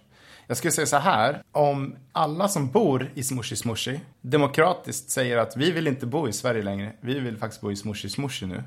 [0.47, 5.57] Jag skulle säga så här, om alla som bor i Smooshy Smooshy demokratiskt säger att
[5.57, 8.63] vi vill inte bo i Sverige längre, vi vill faktiskt bo i Smooshy Smooshy nu.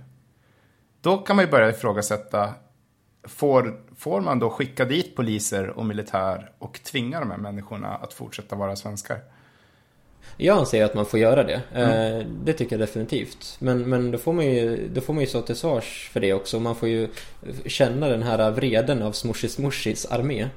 [1.00, 2.54] Då kan man ju börja ifrågasätta,
[3.24, 8.12] får, får man då skicka dit poliser och militär och tvinga de här människorna att
[8.12, 9.18] fortsätta vara svenskar?
[10.36, 11.62] Jag anser att man får göra det.
[11.74, 12.20] Mm.
[12.20, 13.56] Eh, Det tycker jag definitivt.
[13.58, 16.32] Men, men då, får man ju, då får man ju stå till svars för det
[16.32, 16.60] också.
[16.60, 17.08] Man får ju
[17.66, 20.48] känna den här vreden av Smooshy Smooshys armé.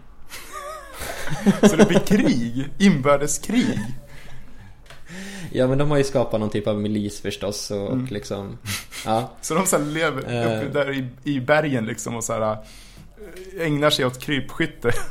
[1.69, 3.79] Så det blir krig, inbördeskrig.
[5.53, 8.03] Ja men de har ju skapat någon typ av milis förstås och, Mm.
[8.03, 8.57] och liksom...
[9.05, 9.31] Ja.
[9.41, 10.57] Så de så lever Eh.
[10.57, 14.91] uppe där i, i bergen liksom och så här äh, ägnar sig åt krypskytte.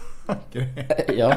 [1.17, 1.37] ja.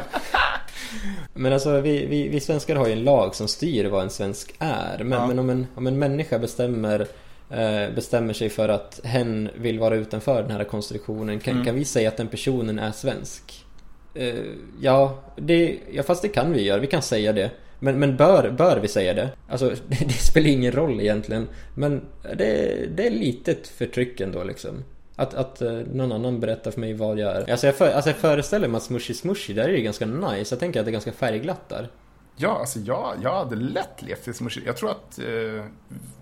[1.34, 4.56] Men alltså vi, vi, vi svenskar har ju en lag som styr vad en svensk
[4.60, 4.98] är.
[5.04, 5.28] Men, Ja.
[5.28, 7.08] men om, en, om en människa bestämmer
[7.50, 11.66] eh, bestämmer sig för att hen vill vara utanför den här konstruktionen kan, Mm.
[11.66, 13.66] kan vi säga att den personen är svensk?
[14.14, 14.36] Eh,
[14.82, 16.80] ja, det, ja, fast det kan vi göra.
[16.80, 17.52] Vi kan säga det.
[17.86, 19.30] Men, men bör, bör vi säga det?
[19.50, 19.76] Alltså, det,
[20.08, 21.48] det spelar ingen roll egentligen.
[21.76, 24.84] Men det, det är litet förtryck ändå liksom.
[25.16, 27.52] Att, att eh, någon annan berättar för mig vad jag är.
[27.52, 30.56] Alltså jag, för, alltså jag föreställer mig att Smushy Smushy, där är det ganska nice.
[30.56, 31.90] Jag tänker att det är ganska färgglatt där.
[32.36, 34.62] Ja, alltså jag, jag hade lätt levt i smushy.
[34.66, 35.66] Jag tror att eh,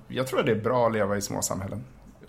[0.07, 1.83] jag tror att det är bra att leva i små samhällen.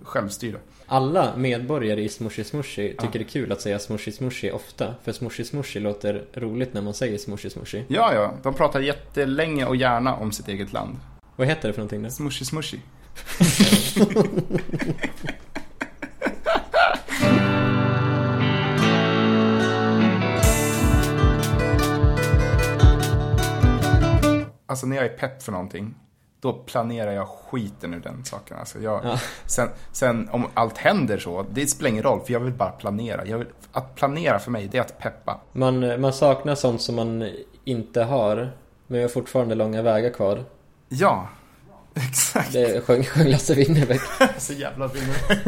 [0.04, 0.58] Självstyre.
[0.86, 4.94] Alla medborgare i Smushy Smushy tycker det är kul att säga Smushy Smushy ofta.
[5.04, 7.82] För Smushy Smushy låter roligt när man säger Smushy Smushy.
[7.88, 8.34] Ja, ja.
[8.42, 10.96] De pratar jättelänge och gärna om sitt eget land.
[11.36, 12.10] Vad heter det för någonting nu?
[12.10, 12.78] Smushy smushy.
[24.66, 25.94] Alltså när jag är pepp för någonting,
[26.44, 28.56] då planerar jag skiten ur den saken.
[28.58, 29.18] Alltså jag, Ja.
[29.46, 33.26] sen, sen om allt händer så, det spelar ingen roll, för jag vill bara planera.
[33.26, 35.40] Jag vill, att planera för mig, det är att peppa.
[35.52, 37.30] Man, man saknar sånt som man
[37.64, 38.36] inte har.
[38.86, 40.44] Men vi har fortfarande långa vägar kvar.
[40.88, 41.28] Ja,
[41.94, 42.52] exakt.
[42.52, 44.00] Det sjöng, sjöng Lasse Winnerbäck.
[44.38, 45.42] Så jävla vinner.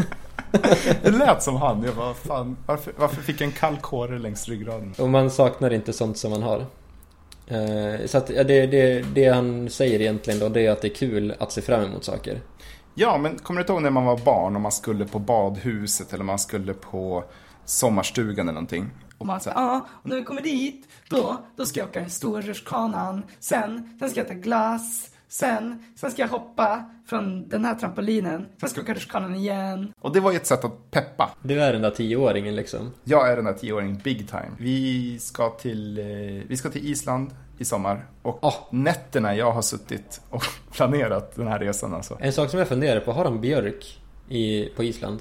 [1.03, 1.83] Det lät som han.
[1.83, 4.95] Jag bara, fan, varför, varför fick jag en kall kåre längs ryggraden?
[4.99, 6.67] Och man saknar inte sånt som man har.
[7.47, 10.89] Eh, så att ja, det, det, det han säger egentligen då, det är att det
[10.89, 12.41] är kul att se fram emot saker.
[12.95, 16.25] Ja, men kommer du ihåg när man var barn och man skulle på badhuset eller
[16.25, 17.25] man skulle på
[17.65, 18.91] sommarstugan eller någonting?
[19.19, 22.41] Och man säger, ja, när vi kommer dit, då, då ska jag åka den stora
[22.41, 23.23] rutschkanan.
[23.41, 25.11] Sen, sen ska jag ta glass.
[25.29, 28.47] Sen, sen ska jag hoppa från den här trampolinen.
[28.61, 29.93] Sen ska jag åka rutschkanan igen.
[30.01, 31.31] Och det var ju ett sätt att peppa.
[31.43, 32.93] Du är den där tioåringen liksom.
[33.05, 34.51] Jag är den där tioåringen big time.
[34.59, 36.05] Vi ska till, eh,
[36.49, 38.07] vi ska till Island i sommar.
[38.23, 38.55] Och Ah.
[38.71, 42.17] nätterna jag har suttit och planerat den här resan alltså.
[42.21, 45.21] En sak som jag funderar på, har de björk i, på Island?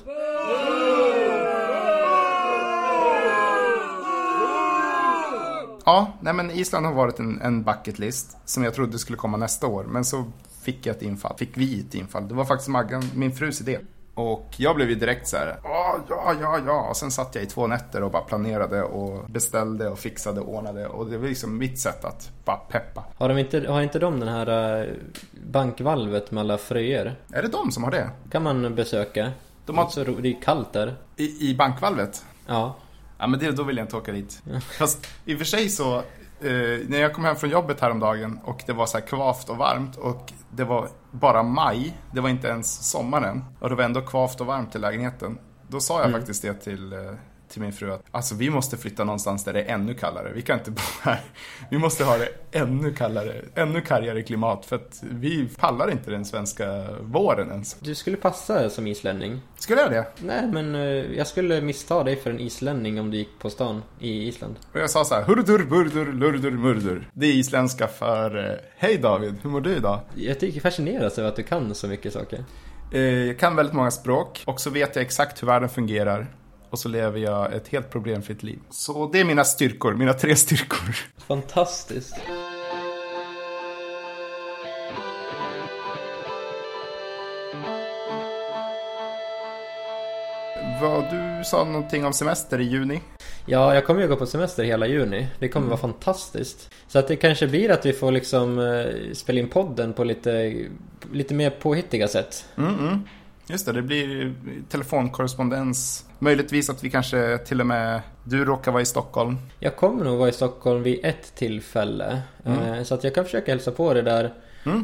[5.86, 9.38] Ja, nej men Island har varit en, en bucket list som jag trodde skulle komma
[9.38, 9.84] nästa år.
[9.84, 10.24] Men så
[10.62, 11.38] fick jag ett infall.
[11.38, 12.28] Fick vi ett infall.
[12.28, 13.80] Det var faktiskt Maggan, min frus idé.
[14.14, 16.88] Och jag blev ju direkt så här, ja, ja, ja.
[16.90, 20.54] Och sen satt jag i två nätter och bara planerade och beställde och fixade och
[20.56, 20.88] ordnade.
[20.88, 23.04] Och det var liksom mitt sätt att bara peppa.
[23.18, 24.94] Har, de inte, har inte de den här eh,
[25.52, 27.16] bankvalvet med alla fröer?
[27.34, 28.10] Är det de som har det?
[28.32, 29.32] kan man besöka.
[29.66, 30.96] De har- det är kallt där.
[31.16, 32.26] I, i bankvalvet?
[32.48, 32.76] Ja.
[33.18, 34.44] Ja, men det, då vill jag inte åka dit.
[34.80, 36.04] Fast i och för sig så, eh,
[36.88, 39.96] när jag kom hem från jobbet häromdagen och det var så här kvavt och varmt
[39.96, 44.42] och det var bara maj, det var inte ens sommaren och det var ändå kvavt
[44.42, 45.38] och varmt i lägenheten.
[45.68, 47.00] Då sa jag faktiskt det till, eh,
[47.50, 50.32] till min fru att alltså vi måste flytta någonstans där det är ännu kallare.
[50.36, 51.22] Vi kan inte bo här.
[51.70, 56.26] Vi måste ha det ännu kallare, ännu kargare klimat för att vi pallar inte den
[56.26, 57.74] svenska våren ens.
[57.80, 59.42] Du skulle passa som islänning.
[59.58, 60.06] Skulle jag det?
[60.20, 60.82] Nej men eh,
[61.18, 64.56] jag skulle missta dig för en islänning om du gick på stan i Island.
[64.74, 67.10] Och jag sa så här, hurdur, burdur, lurdur, murdur.
[67.14, 70.00] Det är isländska för eh, Hej David, hur mår du idag?
[70.16, 72.46] Jag tycker fascineras över att du kan så mycket saker.
[72.92, 76.28] Eh, jag kan väldigt många språk och så vet jag exakt hur världen fungerar.
[76.76, 78.60] Och så lever jag ett helt problemfritt liv.
[78.70, 80.96] Så det är mina styrkor, mina tre styrkor.
[81.18, 82.16] Fantastiskt.
[90.82, 93.02] Vad, du sa någonting om semester i juni.
[93.46, 95.28] Ja, jag kommer ju gå på semester hela juni.
[95.40, 96.70] Det kommer vara fantastiskt.
[96.88, 100.66] Så att det kanske blir att vi får liksom eh, spela in podden på lite,
[101.12, 102.46] lite mer påhittiga sätt.
[102.58, 103.00] Mm, mm.
[103.48, 104.34] Just det, det blir
[104.70, 106.06] telefonkorrespondens.
[106.20, 109.38] Möjligtvis att vi kanske till och med, du råkar vara i Stockholm.
[109.60, 112.22] Jag kommer nog vara i Stockholm vid ett tillfälle.
[112.46, 114.34] Eh, Så att jag kan försöka hälsa på det där.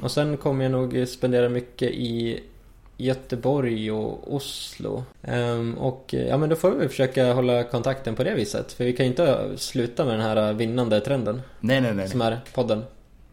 [0.01, 2.39] Och sen kommer jag nog spendera mycket i
[2.97, 5.03] Göteborg och Oslo.
[5.24, 8.74] Ehm, och eh, ja men då får vi försöka hålla kontakten på det viset.
[8.74, 11.41] För vi kan ju inte sluta med den här vinnande trenden.
[11.59, 12.07] Nej, nej, nej.
[12.09, 12.84] Som är podden.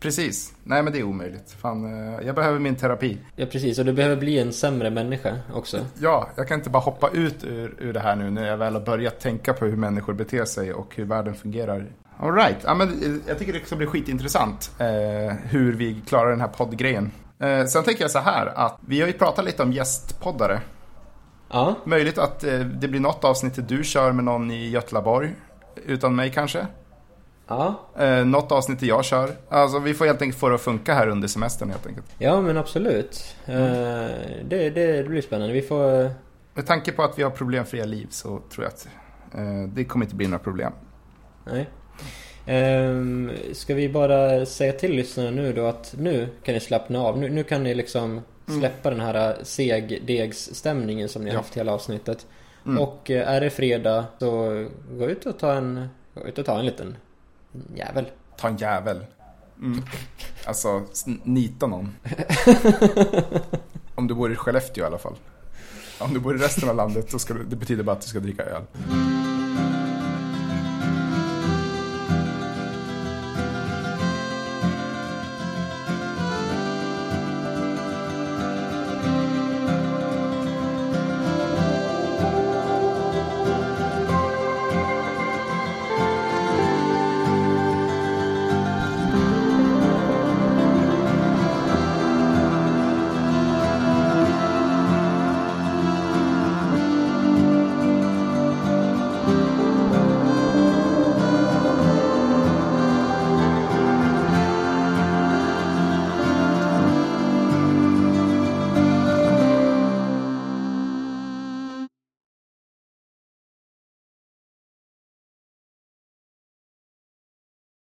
[0.01, 0.53] Precis.
[0.64, 1.51] Nej, men det är omöjligt.
[1.51, 3.18] Fan, eh, jag behöver min terapi.
[3.36, 5.86] Ja precis, och du behöver bli en sämre människa också.
[5.99, 8.74] Ja, jag kan inte bara hoppa ut ur, ur det här nu när jag väl
[8.74, 11.86] har börjat tänka på hur människor beter sig och hur världen fungerar.
[12.20, 12.57] All right.
[12.64, 16.49] ja, men eh, jag tycker det ska bli skitintressant eh, hur vi klarar den här
[16.49, 17.11] poddgrejen.
[17.38, 20.61] Eh, sen tänker jag så här att vi har ju pratat lite om gästpoddare.
[21.51, 25.34] Ja, Möjligt att eh, det blir något avsnitt där du kör med någon i Götlaborg.
[25.86, 26.66] Utan mig kanske.
[27.49, 27.74] Ja.
[27.99, 29.30] Eh, något avsnitt jag kör.
[29.49, 32.07] Alltså vi får helt enkelt få det att funka här under semestern helt enkelt.
[32.18, 33.36] Ja men absolut.
[33.46, 33.55] Eh,
[34.44, 35.55] det, det, blir spännande.
[35.55, 36.01] Vi får...
[36.05, 36.11] eh,
[36.55, 38.88] Med tanke på att vi har problemfria liv så tror jag att
[39.34, 40.72] eh, det kommer inte bli några problem.
[41.44, 41.68] Nej.
[42.46, 47.18] Ehm, ska vi bara säga till lyssnarna nu då att nu kan ni slappna av.
[47.18, 48.20] Nu, nu kan ni liksom
[48.61, 51.40] släppa den här segdegsstämningen som ni har Ja.
[51.40, 52.26] haft hela avsnittet.
[52.78, 55.88] Och eh, är det fredag så gå ut och ta en
[56.26, 56.96] Ut och ta en liten
[57.74, 58.11] jävel.
[58.36, 59.05] Ta en jävel.
[59.62, 59.82] Mm.
[60.44, 60.84] Alltså,
[61.24, 61.94] nita någon.
[63.94, 65.14] Om du bor i Skellefteå i alla fall.
[65.99, 68.09] Om du bor i resten av landet, då ska du, det betyder bara att du
[68.09, 68.62] ska dricka öl.